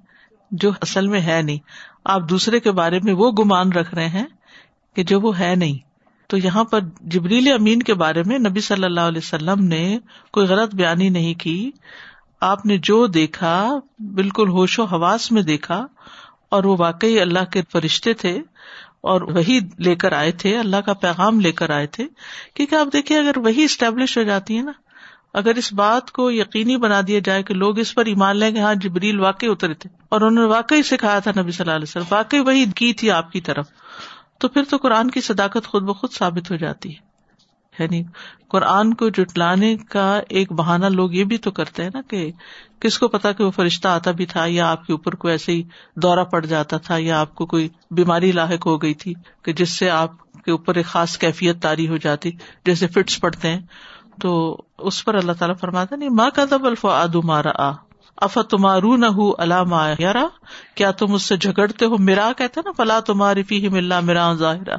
جو 0.51 0.71
اصل 0.83 1.07
میں 1.07 1.21
ہے 1.21 1.43
نہیں۔ 1.43 1.59
آپ 2.05 2.23
دوسرے 2.31 2.61
کے 2.61 2.71
بارے 2.71 3.01
میں 3.05 3.13
وہ 3.13 3.33
گمان 3.33 3.73
رکھ 3.73 3.95
رہے 3.95 4.09
ہیں 4.09 4.27
کہ 4.95 5.05
جو 5.05 5.21
وہ 5.21 5.39
ہے 5.39 5.55
نہیں۔ 5.55 5.79
تو 6.27 6.37
یہاں 6.37 6.65
پر 6.65 6.81
جبریل 7.01 7.53
امین 7.53 7.83
کے 7.83 7.95
بارے 7.95 8.23
میں 8.27 8.39
نبی 8.39 8.61
صلی 8.61 8.85
اللہ 8.85 9.01
علیہ 9.01 9.21
وسلم 9.25 9.65
نے 9.65 9.99
کوئی 10.33 10.47
غلط 10.47 10.75
بیانی 10.75 11.09
نہیں 11.09 11.35
کی۔ 11.35 11.71
آپ 12.41 12.67
نے 12.67 12.79
جو 12.79 13.07
دیکھا، 13.07 13.79
بالکل 13.99 14.49
ہوش 14.49 14.79
و 14.79 14.85
حواس 14.85 15.33
میں 15.33 15.43
دیکھا 15.43 15.87
اور 16.49 16.65
وہ 16.65 16.77
واقعی 16.79 17.21
اللہ 17.21 17.45
کے 17.45 17.63
فرشتے 17.73 18.13
تھے 18.13 18.41
اور 19.01 19.21
وہی 19.21 19.61
لے 19.79 19.95
کر 19.95 20.13
آئے 20.13 20.33
تھے، 20.33 20.59
اللہ 20.59 20.77
کا 20.77 20.93
پیغام 20.93 21.41
لے 21.41 21.53
کر 21.53 21.71
آئے 21.71 21.87
تھے۔ 21.87 22.07
کیونکہ 22.55 22.75
آپ 22.75 22.87
دیکھیے 22.93 23.19
اگر 23.19 23.39
وہی 23.39 23.65
اسٹیبلش 23.65 24.19
ہو 24.19 24.23
جاتی 24.23 24.57
ہے 24.57 24.63
نا، 24.63 24.73
اگر 25.35 25.55
اس 25.55 25.73
بات 25.73 26.11
کو 26.11 26.31
یقینی 26.31 26.77
بنا 26.77 27.01
دیا 27.07 27.21
جائے 27.25 27.43
کہ 27.43 27.55
لوگ 27.55 27.79
اس 27.79 27.95
پر 27.95 28.05
ایمان 28.05 28.37
لیں 28.37 28.55
گے 28.55 28.61
ہاں 28.61 28.75
جبریل 28.75 29.21
واقعی 29.21 29.49
اترے 29.49 29.75
تھے۔ 29.75 29.91
اور 30.09 30.21
انہوں 30.21 30.45
نے 30.45 30.51
واقعی 30.51 30.83
سکھایا 30.83 31.19
تھا 31.19 31.41
نبی 31.43 31.51
صلی 31.51 31.65
اللہ 31.65 31.77
علیہ 31.77 31.89
وسلم، 31.89 32.05
واقعی 32.11 32.41
وہی 32.41 32.65
کی 32.77 32.93
تھی 32.93 33.11
آپ 33.11 33.33
کی 33.33 33.41
طرف۔ 33.41 33.67
تو 34.43 34.49
پھر 34.49 34.63
تو 34.71 34.77
قرآن 34.77 35.11
کی 35.11 35.21
صداقت 35.21 35.67
خود 35.67 35.83
بخود 35.83 36.13
ثابت 36.13 36.51
ہو 36.51 36.57
جاتی 36.57 36.95
ہے۔ 36.95 37.13
یعنی 37.79 38.03
قرآن 38.49 38.95
کو 38.95 39.09
جٹلانے 39.09 39.77
کا 39.77 40.21
ایک 40.29 40.53
بہانا 40.53 40.89
لوگ 40.89 41.13
یہ 41.13 41.25
بھی 41.25 41.39
تو 41.39 41.51
کرتے 41.51 41.83
ہیں 41.83 41.91
نا 41.95 42.01
کہ 42.09 42.31
کس 42.81 42.99
کو 42.99 43.09
پتا 43.09 43.33
کہ 43.33 43.45
وہ 43.45 43.51
فرشتہ 43.51 43.89
آتا 43.89 44.11
بھی 44.11 44.27
تھا 44.27 44.45
یا 44.47 44.71
آپ 44.71 44.87
کے 44.87 44.93
اوپر 44.93 45.15
کوئی 45.15 45.33
ایسے 45.33 45.53
ہی 45.53 45.63
دورہ 45.97 46.25
پڑ 46.25 46.47
جاتا 46.47 46.77
تھا 46.77 46.97
یا 46.99 47.21
آپ 47.21 47.35
کو 47.35 47.47
کوئی 47.47 47.69
بیماری 47.91 48.33
لاحق 48.33 48.67
ہو 48.67 48.83
گئی 48.83 48.95
تھی 48.95 49.15
کہ 49.43 49.53
جس 49.53 49.71
سے 49.71 49.91
آپ 49.91 50.35
کے 50.45 50.51
اوپر 50.51 50.75
ایک 50.75 50.87
خاص 50.87 51.19
کیفیت 51.19 51.63
تاری 51.63 51.89
ہو 51.89 51.97
جاتی، 51.97 52.31
جیسے 52.65 52.87
فٹس 52.87 53.21
پڑتے 53.21 53.49
ہیں۔ 53.49 53.61
تو 54.21 54.63
اس 54.79 55.05
پر 55.05 55.15
اللہ 55.15 55.33
تعالیٰ 55.33 55.57
فرماتا 55.61 55.97
نہیں 55.97 56.09
ماں 56.09 56.31
کا 56.35 56.45
دب 56.51 56.67
الف 56.67 56.85
آدو 56.85 57.23
مارا 57.23 57.51
آ 57.55 57.73
افا 58.23 58.43
تمارو 58.43 58.97
نہ 58.97 59.07
ہوں 59.07 59.33
اللہ 59.39 59.95
یارا 59.99 60.27
کیا 60.75 60.91
تم 60.91 61.13
اس 61.15 61.23
سے 61.23 61.37
جھگڑتے 61.37 61.85
ہو؟ 61.85 61.97
میرا 61.99 62.33
کہتے 62.37 62.61
نا 62.65 62.71
فلاں 62.77 63.01
تمہاری 63.01 63.43
فی 63.43 63.69
ملا 63.69 64.01
میرا 64.01 64.33
ظاہرا 64.33 64.77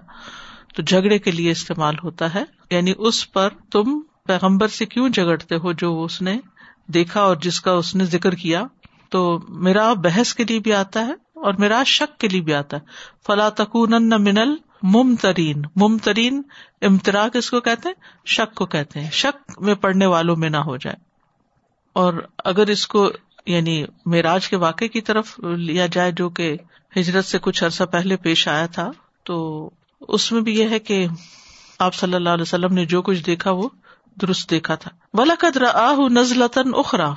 تو 0.75 0.81
جھگڑے 0.81 1.19
کے 1.19 1.31
لیے 1.31 1.51
استعمال 1.51 1.95
ہوتا 2.03 2.33
ہے۔ 2.33 2.43
یعنی 2.71 2.93
اس 2.97 3.31
پر 3.31 3.49
تم 3.71 3.99
پیغمبر 4.25 4.67
سے 4.67 4.85
کیوں 4.85 5.09
جھگڑتے 5.09 5.55
ہو 5.55 5.71
جو 5.71 6.03
اس 6.03 6.21
نے 6.21 6.39
دیکھا 6.87 7.21
اور 7.21 7.35
جس 7.35 7.61
کا 7.61 7.71
اس 7.71 7.95
نے 7.95 8.05
ذکر 8.05 8.35
کیا؟ 8.35 8.63
تو 9.09 9.39
میرا 9.49 9.93
بحث 9.93 10.33
کے 10.33 10.43
لیے 10.43 10.59
بھی 10.59 10.73
آتا 10.73 10.99
ہے 11.07 11.13
اور 11.13 11.53
میرا 11.53 11.83
شک 11.83 12.19
کے 12.19 12.27
لیے 12.27 12.41
بھی 12.41 12.53
آتا 12.53 12.77
ہے۔ 12.77 12.81
فلا 13.25 13.49
تکون 13.49 14.23
منل 14.23 14.55
ممترین 14.83 15.61
ممترین 15.75 16.41
امترا 16.81 17.27
کس 17.33 17.49
کو 17.49 17.61
کہتے 17.61 17.89
ہیں؟ 17.89 18.25
شک 18.25 18.55
کو 18.55 18.65
کہتے 18.65 18.99
ہیں۔ 18.99 19.11
شک 19.11 19.61
میں 19.61 19.75
پڑھنے 19.75 20.05
والوں 20.05 20.35
میں 20.35 20.49
نہ 20.49 20.57
ہو 20.57 20.77
جائے۔ 20.77 20.95
اور 21.93 22.13
اگر 22.45 22.67
اس 22.67 22.87
کو 22.87 23.11
یعنی 23.45 23.85
معراج 24.05 24.49
کے 24.49 24.55
واقعے 24.55 24.87
کی 24.87 25.01
طرف 25.01 25.39
لیا 25.39 25.85
جائے 25.85 26.11
جو 26.11 26.29
کہ 26.29 26.57
ہجرت 26.97 27.25
سے 27.25 27.37
کچھ 27.41 27.63
عرصہ 27.63 27.83
پہلے 27.83 28.17
پیش 28.17 28.47
آیا 28.47 28.65
تھا، 28.65 28.91
تو 29.23 29.69
اس 30.01 30.31
میں 30.31 30.41
بھی 30.41 30.59
یہ 30.59 30.69
ہے 30.69 30.79
کہ 30.79 31.07
آپ 31.79 31.95
صلی 31.95 32.13
اللہ 32.13 32.29
علیہ 32.29 32.41
وسلم 32.41 32.73
نے 32.73 32.85
جو 32.85 33.01
کچھ 33.01 33.25
دیکھا 33.25 33.51
وہ 33.51 33.69
درست 34.21 34.49
دیکھا 34.49 34.75
تھا۔ 34.75 34.91
بلا 35.13 35.33
قدر 35.39 35.63
آہ 35.73 36.09
نزلتن 36.09 36.71
اخرا 36.73 37.13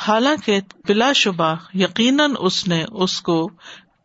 حالانکہ 0.00 0.60
بلا 0.88 1.12
شبہ 1.12 1.54
یقیناً 1.74 2.34
اس 2.38 2.68
نے 2.68 2.84
اس 2.92 3.22
کو 3.22 3.50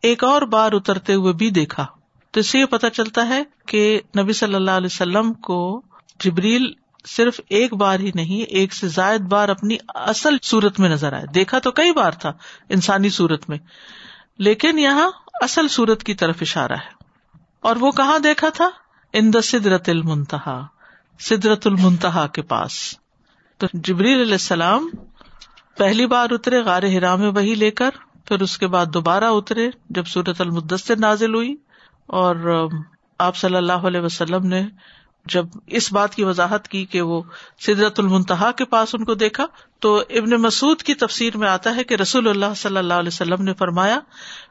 ایک 0.02 0.24
اور 0.24 0.42
بار 0.42 0.72
اترتے 0.72 1.14
ہوئے 1.14 1.32
بھی 1.32 1.50
دیکھا۔ 1.50 1.86
تو 2.30 2.40
اس 2.40 2.46
سے 2.46 2.58
یہ 2.58 2.64
پتا 2.64 2.90
چلتا 2.90 3.28
ہے 3.28 3.42
کہ 3.66 4.00
نبی 4.18 4.32
صلی 4.32 4.54
اللہ 4.54 4.70
علیہ 4.70 4.88
وسلم 4.92 5.32
کو 5.32 5.82
جبریل 6.24 6.72
صرف 7.08 7.40
ایک 7.48 7.74
بار 7.74 8.00
ہی 8.00 8.10
نہیں، 8.14 8.42
ایک 8.42 8.74
سے 8.74 8.88
زائد 8.88 9.20
بار 9.20 9.48
اپنی 9.48 9.76
اصل 9.88 10.36
صورت 10.42 10.80
میں 10.80 10.88
نظر 10.88 11.12
آئے۔ 11.12 11.24
دیکھا 11.34 11.58
تو 11.58 11.70
کئی 11.70 11.92
بار 11.92 12.12
تھا 12.12 12.32
انسانی 12.68 13.08
صورت 13.08 13.50
میں، 13.50 13.58
لیکن 14.38 14.78
یہاں 14.78 15.10
اصل 15.40 15.68
صورت 15.68 16.02
کی 16.02 16.14
طرف 16.14 16.36
اشارہ 16.40 16.72
ہے۔ 16.72 17.04
اور 17.60 17.76
وہ 17.76 17.90
کہاں 17.90 18.18
دیکھا 18.18 18.48
تھا؟ 18.48 18.70
ان 19.12 19.30
سدرت 19.44 19.88
المنتہا 19.88 20.66
سدرت 21.20 21.66
المنتہا 21.66 22.26
کے 22.26 22.42
پاس۔ 22.42 22.94
تو 23.58 23.66
جبریل 23.72 24.20
علیہ 24.20 24.32
السلام 24.32 24.90
پہلی 25.76 26.06
بار 26.06 26.30
اترے، 26.30 26.62
غار 26.62 26.82
ہرا 26.82 27.16
میں 27.16 27.30
وہی 27.30 27.54
لے 27.54 27.70
کر، 27.70 27.90
پھر 28.24 28.42
اس 28.42 28.58
کے 28.58 28.66
بعد 28.66 28.86
دوبارہ 28.86 29.24
اترے 29.24 29.70
جب 29.90 30.06
سورت 30.06 30.40
المدثر 30.40 30.96
نازل 30.96 31.34
ہوئی۔ 31.34 31.56
اور 32.06 32.66
آپ 33.18 33.36
صلی 33.36 33.56
اللہ 33.56 33.72
علیہ 33.72 34.00
وسلم 34.00 34.46
نے 34.46 34.66
جب 35.28 35.46
اس 35.66 35.92
بات 35.92 36.14
کی 36.14 36.24
وضاحت 36.24 36.68
کی 36.68 36.84
کہ 36.84 37.00
وہ 37.00 37.22
سدرت 37.66 38.00
المنتہا 38.00 38.50
کے 38.50 38.64
پاس 38.64 38.94
ان 38.94 39.04
کو 39.04 39.14
دیکھا 39.14 39.46
تو 39.78 40.02
ابن 40.10 40.30
مسعد 40.30 40.82
کی 40.82 40.94
تفسیر 40.94 41.36
میں 41.36 41.48
آتا 41.48 41.76
ہے 41.76 41.84
کہ 41.84 41.94
رسول 41.94 42.28
اللہ 42.28 42.54
صلی 42.56 42.76
اللہ 42.76 42.94
علیہ 42.94 43.08
وسلم 43.08 43.42
نے 43.42 43.54
فرمایا، 43.54 44.00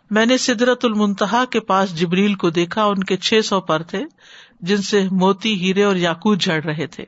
میں 0.09 0.25
نے 0.25 0.37
سدرت 0.37 0.85
المنتہا 0.85 1.45
کے 1.45 1.59
پاس 1.59 1.99
جبریل 1.99 2.35
کو 2.35 2.49
دیکھا، 2.49 2.83
ان 2.83 3.03
کے 3.03 3.17
چھ 3.17 3.39
سو 3.45 3.61
پر 3.61 3.83
تھے، 3.83 4.03
جن 4.61 4.77
سے 4.77 5.07
موتی، 5.11 5.61
ہیرے 5.61 5.83
اور 5.83 5.95
یاقوت 5.95 6.41
جڑ 6.41 6.63
رہے 6.63 6.87
تھے۔ 6.87 7.05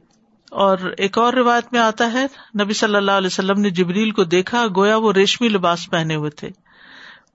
اور 0.52 0.78
ایک 0.98 1.18
اور 1.18 1.34
روایت 1.34 1.66
میں 1.72 1.82
آتا 1.82 2.14
ہے، 2.14 2.26
نبی 2.64 2.74
صلی 2.74 2.96
اللہ 2.96 3.12
علیہ 3.12 3.28
وسلم 3.28 3.62
نے 3.62 3.70
جبریل 3.70 4.12
کو 4.12 4.24
دیکھا، 4.24 4.66
گویا 4.76 4.98
وہ 4.98 5.14
ریشمی 5.14 5.50
لباس 5.50 5.90
پہنے 5.92 6.16
ہوئے 6.16 6.30
تھے۔ 6.30 6.50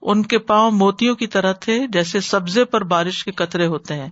ان 0.02 0.22
کے 0.22 0.38
پاؤں 0.38 0.70
موتیوں 0.70 1.14
کی 1.14 1.26
طرح 1.26 1.52
تھے، 1.52 1.86
جیسے 1.86 2.20
سبزے 2.20 2.64
پر 2.64 2.84
بارش 2.84 3.24
کے 3.24 3.32
قطرے 3.32 3.66
ہوتے 3.66 3.94
ہیں۔ 3.94 4.10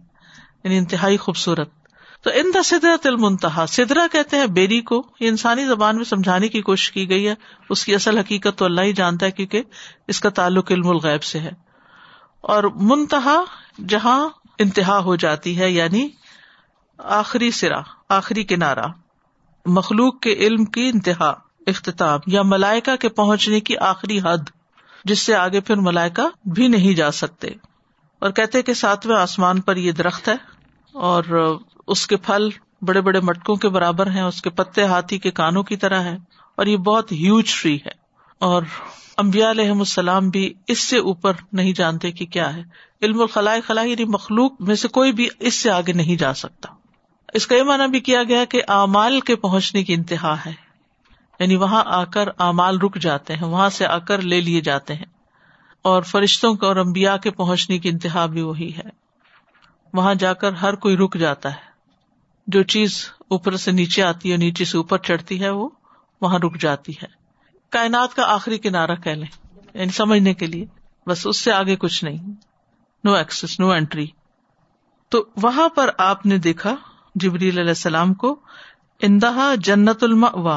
یعنی 0.65 0.79
انتہائی 0.79 1.17
خوبصورت۔ 1.17 1.80
تو 2.23 2.31
ان 2.31 2.51
دا 2.55 2.63
سدرت 2.63 3.07
المنتہا 3.07 3.67
سدرا 3.69 4.07
کہتے 4.13 4.37
ہیں 4.37 4.47
بیری 4.47 4.81
کو۔ 4.81 5.07
یہ 5.21 5.29
انسانی 5.29 5.67
زبان 5.67 5.97
میں 5.97 6.05
سمجھانے 6.05 6.49
کی 6.49 6.63
کوشش 6.63 6.93
کی 6.93 7.09
گئی 7.09 7.29
ہے۔ 7.29 7.35
اس 7.71 7.85
کی 7.85 7.95
اصل 7.95 8.19
حقیقت 8.19 8.59
تو 8.59 8.65
اللہ 8.65 8.81
ہی 8.81 8.93
جانتا 8.93 9.27
ہے 9.27 9.31
کیونکہ 9.31 9.63
اس 10.09 10.21
کا 10.21 10.29
تعلق 10.29 10.73
علم 10.73 10.89
الغیب 10.89 11.23
سے 11.23 11.39
ہے۔ 11.39 11.51
اور 12.41 12.65
منتہا 12.65 13.41
جہاں 13.89 14.29
انتہا 14.59 14.99
ہو 14.99 15.17
جاتی 15.17 15.59
ہے 15.59 15.71
یعنی 15.71 16.09
آخری 16.99 17.51
سرا 17.51 17.81
آخری 18.09 18.45
کنارا 18.45 18.87
مخلوق 19.67 20.21
کے 20.21 20.33
علم 20.33 20.65
کی 20.65 20.91
انتہا، 20.95 21.35
اختتام، 21.67 22.21
یا 22.27 22.43
ملائکا 22.43 22.97
کے 22.97 23.09
پہنچنے 23.09 23.61
کی 23.61 23.77
آخری 23.77 24.21
حد، 24.21 24.51
جس 25.05 25.19
سے 25.19 25.37
آگے 25.37 25.61
پھر 25.61 25.77
ملائکا 25.77 26.29
بھی 26.45 26.69
نہیں 26.69 26.95
جا 26.95 27.11
سکتے۔ 27.11 27.49
اور 28.19 28.31
کہتے 28.31 28.63
کہ 28.63 28.75
ساتویں 28.75 29.17
آسمان 29.17 29.61
پر 29.61 29.77
یہ 29.77 29.93
درخت 29.93 30.29
ہے۔ 30.29 30.35
اور 30.93 31.25
اس 31.91 32.07
کے 32.07 32.17
پھل 32.17 32.49
بڑے 32.83 33.01
بڑے 33.01 33.21
مٹکوں 33.21 33.57
کے 33.57 33.69
برابر 33.69 34.11
ہیں، 34.11 34.23
اس 34.23 34.43
کے 34.43 34.51
پتے 34.51 34.85
ہاتھی 34.85 35.19
کے 35.19 35.31
کانوں 35.31 35.63
کی 35.63 35.77
طرح 35.77 36.01
ہے 36.01 36.17
اور 36.57 36.67
یہ 36.67 36.77
بہت 36.77 37.13
ہیوج 37.13 37.45
ٹری 37.63 37.77
ہے۔ 37.77 37.91
اور 38.39 38.63
امبیا 39.17 39.51
علیہ 39.51 39.71
السلام 39.71 40.29
بھی 40.29 40.55
اس 40.67 40.79
سے 40.79 40.99
اوپر 40.99 41.33
نہیں 41.53 41.73
جانتے 41.73 42.13
کہ 42.13 42.27
کیا 42.27 42.57
ہے۔ 42.57 42.63
علم 43.03 43.21
الخلاء 43.21 43.57
خلا 43.67 43.83
یعنی 43.83 44.05
مخلوق 44.05 44.53
میں 44.61 44.75
سے 44.75 44.89
کوئی 44.89 45.13
بھی 45.13 45.29
اس 45.41 45.55
سے 45.55 45.71
آگے 45.71 45.93
نہیں 45.93 46.17
جا 46.17 46.35
سکتا۔ 46.35 46.75
اس 47.35 47.47
کا 47.47 47.57
یہ 47.57 47.63
مانا 47.63 47.87
بھی 47.87 48.01
کیا 48.01 48.23
گیا 48.23 48.45
کہ 48.45 48.63
اعمال 48.69 49.21
کے 49.21 49.37
پہنچنے 49.37 49.85
کی 49.85 49.95
انتہا 49.95 50.37
ہے۔ 50.47 50.53
یعنی 51.41 51.57
وہاں 51.57 51.85
آ 51.87 52.05
کر 52.05 52.29
اعمال 52.39 52.79
رک 52.79 52.97
جاتے 52.97 53.37
ہیں، 53.37 53.47
وہاں 53.47 53.71
سے 53.71 53.87
آ 53.87 53.99
کر 53.99 54.21
لے 54.21 54.41
لیے 54.41 54.61
جاتے 54.61 54.95
ہیں۔ 54.95 55.07
اور 55.83 56.03
فرشتوں 56.03 56.55
کو 56.55 56.67
اور 56.67 56.77
امبیا 56.77 57.17
کے 57.17 57.31
پہنچنے 57.31 57.79
کی 57.79 57.89
انتہا 57.89 58.27
بھی 58.27 58.43
وہی 58.43 58.73
ہے۔ 58.77 59.01
وہاں 59.93 60.15
جا 60.15 60.33
کر 60.33 60.53
ہر 60.53 60.75
کوئی 60.75 60.97
رک 60.97 61.17
جاتا 61.17 61.53
ہے۔ 61.53 61.70
جو 62.53 62.63
چیز 62.63 63.05
اوپر 63.29 63.57
سے 63.57 63.73
نیچے 63.73 64.03
آتی 64.03 64.33
ہے 64.33 64.37
نیچے 64.37 64.65
سے 64.65 64.77
اوپر 64.77 64.99
چڑھتی 64.99 65.41
ہے، 65.41 65.51
وہ 65.51 65.69
وہاں 66.21 66.39
رک 66.39 66.61
جاتی 66.61 66.93
ہے۔ 66.93 67.07
کائنات 67.71 68.15
کا 68.15 68.35
آخری 68.35 68.59
کنارا 68.59 68.95
کہہ 68.95 69.13
لیں 69.13 69.59
یعنی 69.75 69.93
سمجھنے 69.93 70.35
کے 70.35 70.47
لیے۔ 70.47 70.67
بس 71.07 71.27
اس 71.27 71.37
سے 71.37 71.53
آگے 71.53 71.77
کچھ 71.77 72.05
نہیں۔ 72.05 72.33
نو 73.05 73.13
ایکس 73.13 73.61
نو 73.61 73.71
اینٹری 73.71 74.07
تو 75.09 75.25
وہاں 75.43 75.69
پر 75.69 75.91
آپ 75.99 76.27
نے 76.27 76.39
دیکھا 76.39 76.77
جبریل 77.15 77.59
علیہ 77.59 77.69
السلام 77.69 78.15
کو، 78.15 78.41
اندہا 79.03 79.55
جنت 79.59 80.05
الما 80.05 80.57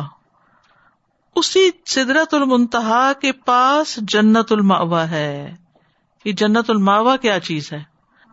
اسی 1.35 1.69
سدرت 1.85 2.33
المنتہا 2.33 3.13
کے 3.21 3.31
پاس 3.31 3.99
جنت 4.01 4.51
الما 4.51 5.09
ہے۔ 5.09 5.55
یہ 6.25 6.31
جنت 6.31 6.69
الماوا 6.69 7.17
کیا 7.17 7.39
چیز 7.39 7.73
ہے؟ 7.73 7.83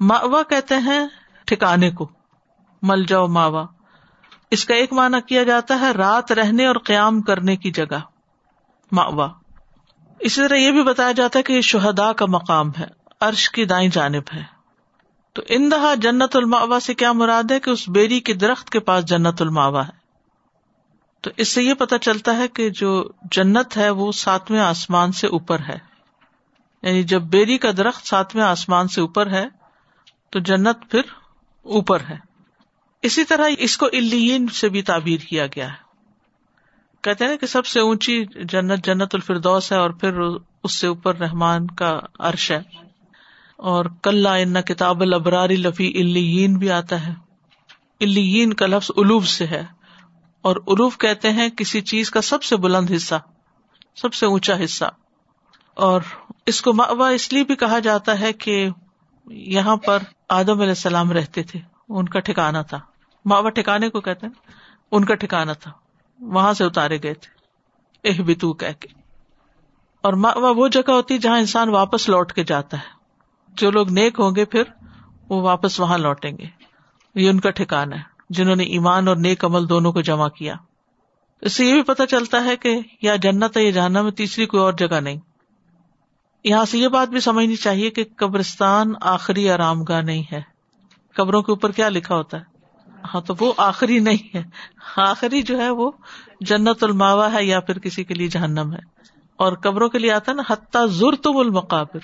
ماوا 0.00 0.42
کہتے 0.42 0.74
ہیں 0.74 1.00
ٹھکانے 1.44 1.90
کو۔ 1.90 2.19
مل 2.82 3.04
جاؤ 3.04 3.26
ماوا۔ 3.26 3.66
اس 4.50 4.64
کا 4.64 4.74
ایک 4.74 4.92
معنی 4.92 5.20
کیا 5.20 5.42
جاتا 5.42 5.80
ہے 5.80 5.90
رات 5.90 6.32
رہنے 6.32 6.66
اور 6.66 6.76
قیام 6.84 7.20
کرنے 7.22 7.56
کی 7.56 7.70
جگہ 7.70 8.00
ماوا 8.92 9.28
اسی 10.20 10.40
طرح 10.40 10.56
یہ 10.56 10.70
بھی 10.70 10.82
بتایا 10.82 11.12
جاتا 11.12 11.38
ہے 11.38 11.42
کہ 11.42 11.52
یہ 11.52 11.60
شہدا 11.60 12.12
کا 12.12 12.26
مقام 12.28 12.70
ہے، 12.78 12.86
عرش 13.20 13.50
کی 13.50 13.64
دائیں 13.64 13.88
جانب 13.88 14.22
ہے۔ 14.34 14.42
تو 15.32 15.42
اندہا 15.48 15.94
جنت 15.94 16.36
الماوا 16.36 16.80
سے 16.80 16.94
کیا 16.94 17.12
مراد 17.12 17.50
ہے 17.50 17.60
کہ 17.60 17.70
اس 17.70 17.88
بیری 17.88 18.20
کے 18.20 18.34
درخت 18.34 18.70
کے 18.70 18.80
پاس 18.80 19.04
جنت 19.04 19.42
الماوا 19.42 19.86
ہے۔ 19.86 19.92
تو 21.20 21.30
اس 21.36 21.48
سے 21.48 21.62
یہ 21.62 21.74
پتا 21.74 21.98
چلتا 21.98 22.36
ہے 22.36 22.48
کہ 22.48 22.70
جو 22.70 23.08
جنت 23.22 23.76
ہے 23.76 23.90
وہ 23.90 24.12
ساتویں 24.12 24.60
آسمان 24.60 25.12
سے 25.12 25.26
اوپر 25.26 25.58
ہے۔ 25.60 25.78
یعنی 26.82 27.02
جب 27.02 27.22
بیری 27.22 27.58
کا 27.58 27.68
درخت 27.76 28.06
ساتویں 28.06 28.44
آسمان 28.44 28.88
سے 28.88 29.00
اوپر 29.00 29.30
ہے، 29.30 29.46
تو 30.30 30.38
جنت 30.38 30.90
پھر 30.90 31.00
اوپر 31.62 32.00
ہے۔ 32.00 32.29
اسی 33.02 33.24
طرح 33.24 33.48
اس 33.58 33.76
کو 33.76 33.86
الین 33.86 34.48
سے 34.48 34.68
بھی 34.68 34.82
تعبیر 34.82 35.20
کیا 35.20 35.46
گیا 35.46 35.68
ہے۔ 35.68 35.90
کہتے 37.02 37.24
ہیں 37.24 37.36
کہ 37.36 37.46
سب 37.46 37.66
سے 37.66 37.80
اونچی 37.80 38.24
جنت 38.24 38.84
جنت 38.84 39.14
الفردوس 39.14 39.72
ہے 39.72 39.76
اور 39.76 39.90
پھر 39.90 40.20
اس 40.64 40.74
سے 40.74 40.86
اوپر 40.86 41.16
رحمان 41.16 41.66
کا 41.66 42.00
عرش 42.18 42.50
ہے۔ 42.50 42.62
اور 43.56 43.84
کل 44.02 44.26
ان 44.26 44.62
کتاب 44.62 45.00
البراری 45.00 45.56
لفی 45.56 45.88
الین 45.88 46.58
بھی 46.58 46.70
آتا 46.70 47.06
ہے۔ 47.06 47.12
الین 48.00 48.52
کا 48.52 48.66
لفظ 48.66 48.90
الوف 48.96 49.28
سے 49.28 49.46
ہے۔ 49.46 49.64
اور 50.42 50.56
الوف 50.56 50.98
کہتے 50.98 51.30
ہیں 51.30 51.48
کسی 51.48 51.80
چیز 51.80 52.10
کا 52.10 52.20
سب 52.20 52.42
سے 52.42 52.56
بلند 52.56 52.90
حصہ، 52.96 53.14
سب 53.96 54.14
سے 54.14 54.26
اونچا 54.26 54.64
حصہ۔ 54.64 54.84
اور 55.74 56.00
اس 56.46 56.62
کو 56.62 56.72
ماوا 56.72 57.08
اس 57.08 57.32
لیے 57.32 57.44
بھی 57.44 57.56
کہا 57.56 57.78
جاتا 57.78 58.20
ہے 58.20 58.32
کہ 58.32 58.68
یہاں 59.26 59.76
پر 59.76 59.98
آدم 60.28 60.60
علیہ 60.60 60.68
السلام 60.68 61.12
رہتے 61.12 61.42
تھے، 61.42 61.60
ان 61.88 62.08
کا 62.08 62.20
ٹھکانا 62.20 62.62
تھا۔ 62.62 62.89
ماوا 63.24 63.50
ٹھکانے 63.50 63.88
کو 63.88 64.00
کہتے 64.00 64.26
ہیں 64.26 64.32
ان 64.90 65.04
کا 65.04 65.14
ٹھکانا 65.14 65.52
تھا، 65.52 65.72
وہاں 66.20 66.52
سے 66.52 66.64
اتارے 66.64 66.98
گئے 67.02 67.14
تھے۔ 67.14 67.40
اہ 68.08 68.22
بتو 68.22 68.52
کہ 68.52 68.74
اور 70.00 70.12
ماوا 70.12 70.50
وہ 70.50 70.68
جگہ 70.68 70.90
ہوتی 70.90 71.18
جہاں 71.18 71.38
انسان 71.38 71.68
واپس 71.68 72.08
لوٹ 72.08 72.32
کے 72.32 72.44
جاتا 72.44 72.76
ہے۔ 72.76 73.00
جو 73.48 73.70
لوگ 73.70 73.90
نیک 73.90 74.20
ہوں 74.20 74.36
گے 74.36 74.44
پھر، 74.44 74.62
وہ 75.28 75.42
واپس 75.42 75.80
وہاں 75.80 75.98
لوٹیں 75.98 76.38
گے۔ 76.38 76.44
یہ 77.14 77.30
ان 77.30 77.40
کا 77.40 77.50
ٹھکانا 77.50 77.96
ہے، 77.96 78.02
جنہوں 78.30 78.56
نے 78.56 78.64
ایمان 78.64 79.08
اور 79.08 79.16
نیک 79.16 79.44
عمل 79.44 79.68
دونوں 79.68 79.92
کو 79.92 80.00
جمع 80.00 80.28
کیا۔ 80.28 80.54
اس 81.40 81.52
سے 81.52 81.64
یہ 81.64 81.72
بھی 81.72 81.82
پتا 81.82 82.06
چلتا 82.06 82.44
ہے 82.44 82.56
کہ 82.56 82.80
یا 83.02 83.16
جنت 83.16 83.56
ہے 83.56 83.62
یا 83.62 83.70
جہانا 83.70 84.02
میں 84.02 84.10
تیسری 84.10 84.46
کوئی 84.46 84.62
اور 84.62 84.72
جگہ 84.72 85.00
نہیں۔ 85.00 85.16
یہاں 86.44 86.64
سے 86.64 86.78
یہ 86.78 86.88
بات 86.88 87.08
بھی 87.08 87.20
سمجھنی 87.20 87.56
چاہیے 87.56 87.90
کہ 87.90 88.04
قبرستان 88.16 88.92
آخری 89.00 89.50
آرام 89.50 89.82
گاہ 89.82 90.00
نہیں 90.00 90.22
ہے۔ 90.32 90.42
قبروں 91.14 91.42
کے 91.42 91.52
اوپر 91.52 91.72
کیا 91.72 91.88
لکھا 91.88 92.14
ہوتا 92.14 92.40
ہے؟ 92.40 92.59
ہاں 93.14 93.20
تو 93.20 93.34
وہ 93.40 93.52
آخری 93.56 93.98
نہیں 93.98 94.36
ہے۔ 94.36 94.42
آخری 94.96 95.42
جو 95.42 95.58
ہے 95.58 95.70
وہ 95.70 95.90
جنت 96.40 96.84
الماوا 96.84 97.32
ہے 97.32 97.44
یا 97.44 97.60
پھر 97.60 97.78
کسی 97.78 98.04
کے 98.04 98.14
لیے 98.14 98.28
جہنم 98.28 98.72
ہے۔ 98.72 98.80
اور 99.36 99.52
قبروں 99.52 99.88
کے 99.88 99.98
لیے 99.98 100.12
آتا 100.12 100.32
ہے 100.32 100.36
نا، 100.36 100.42
حتیٰ 100.48 100.88
ضرور 100.88 101.12
تم 101.12 101.36
المقابر۔ 101.36 101.98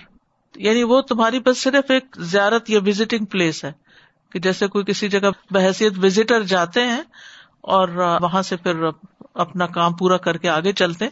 یعنی 0.57 0.83
وہ 0.83 1.01
تمہاری 1.01 1.41
بس 1.41 1.63
صرف 1.63 1.91
ایک 1.91 2.17
زیارت 2.19 2.71
یا 2.71 2.81
وزٹنگ 2.87 3.25
پلیس 3.25 3.65
ہے۔ 3.65 3.73
کہ 4.33 4.39
جیسے 4.39 4.67
کوئی 4.67 4.85
کسی 4.85 5.09
جگہ 5.09 5.31
بحثیت 5.51 5.93
وزٹر 6.03 6.43
جاتے 6.43 6.87
ہیں 6.87 7.03
اور 7.61 7.89
وہاں 8.23 8.43
سے 8.43 8.57
پھر 8.57 8.85
اپنا 9.35 9.67
کام 9.67 9.95
پورا 9.95 10.17
کر 10.17 10.37
کے 10.37 10.49
آگے 10.49 10.73
چلتے 10.73 11.05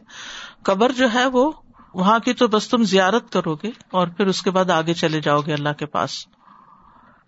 قبر 0.62 0.92
جو 0.92 1.06
ہے 1.14 1.26
وہ 1.26 1.52
وہاں 1.94 2.18
کی 2.18 2.32
تو 2.32 2.48
بس 2.48 2.68
تم 2.68 2.82
زیارت 2.82 3.32
کرو 3.32 3.54
گے 3.54 3.70
اور 3.90 4.08
پھر 4.08 4.26
اس 4.26 4.42
کے 4.42 4.50
بعد 4.50 4.70
آگے 4.70 4.94
چلے 4.94 5.20
جاؤ 5.20 5.40
گے 5.40 5.52
اللہ 5.52 5.72
کے 5.78 5.86
پاس۔ 5.86 6.26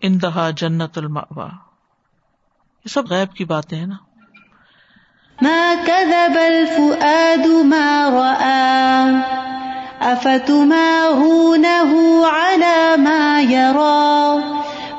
اندہا 0.01 0.49
جنت 0.49 0.97
الماوا 0.97 1.49
یہ 2.85 2.89
سب 2.89 3.07
غیب 3.09 3.35
کی 3.35 3.45
باتیں 3.45 3.77
ہیں 3.77 3.85
نا۔ 3.85 3.95
ما 5.41 5.73
كذب 5.85 6.37
الفؤاد 6.37 7.47
ما 7.47 8.09
رأى 8.13 8.77
أفتمارونه 10.11 11.91
على 12.31 12.95
ما 12.97 13.39
يرى، 13.39 14.37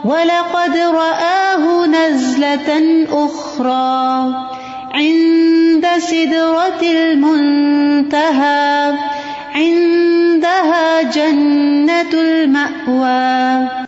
ولقد 0.05 0.77
رآه 0.77 1.87
نزلة 1.87 2.81
أخرى 3.11 4.29
عند 4.95 5.87
سدرة 6.01 6.83
المنتهى، 6.83 7.61
عندها 9.55 11.01
جنة 11.15 12.13
المأوى. 12.13 13.88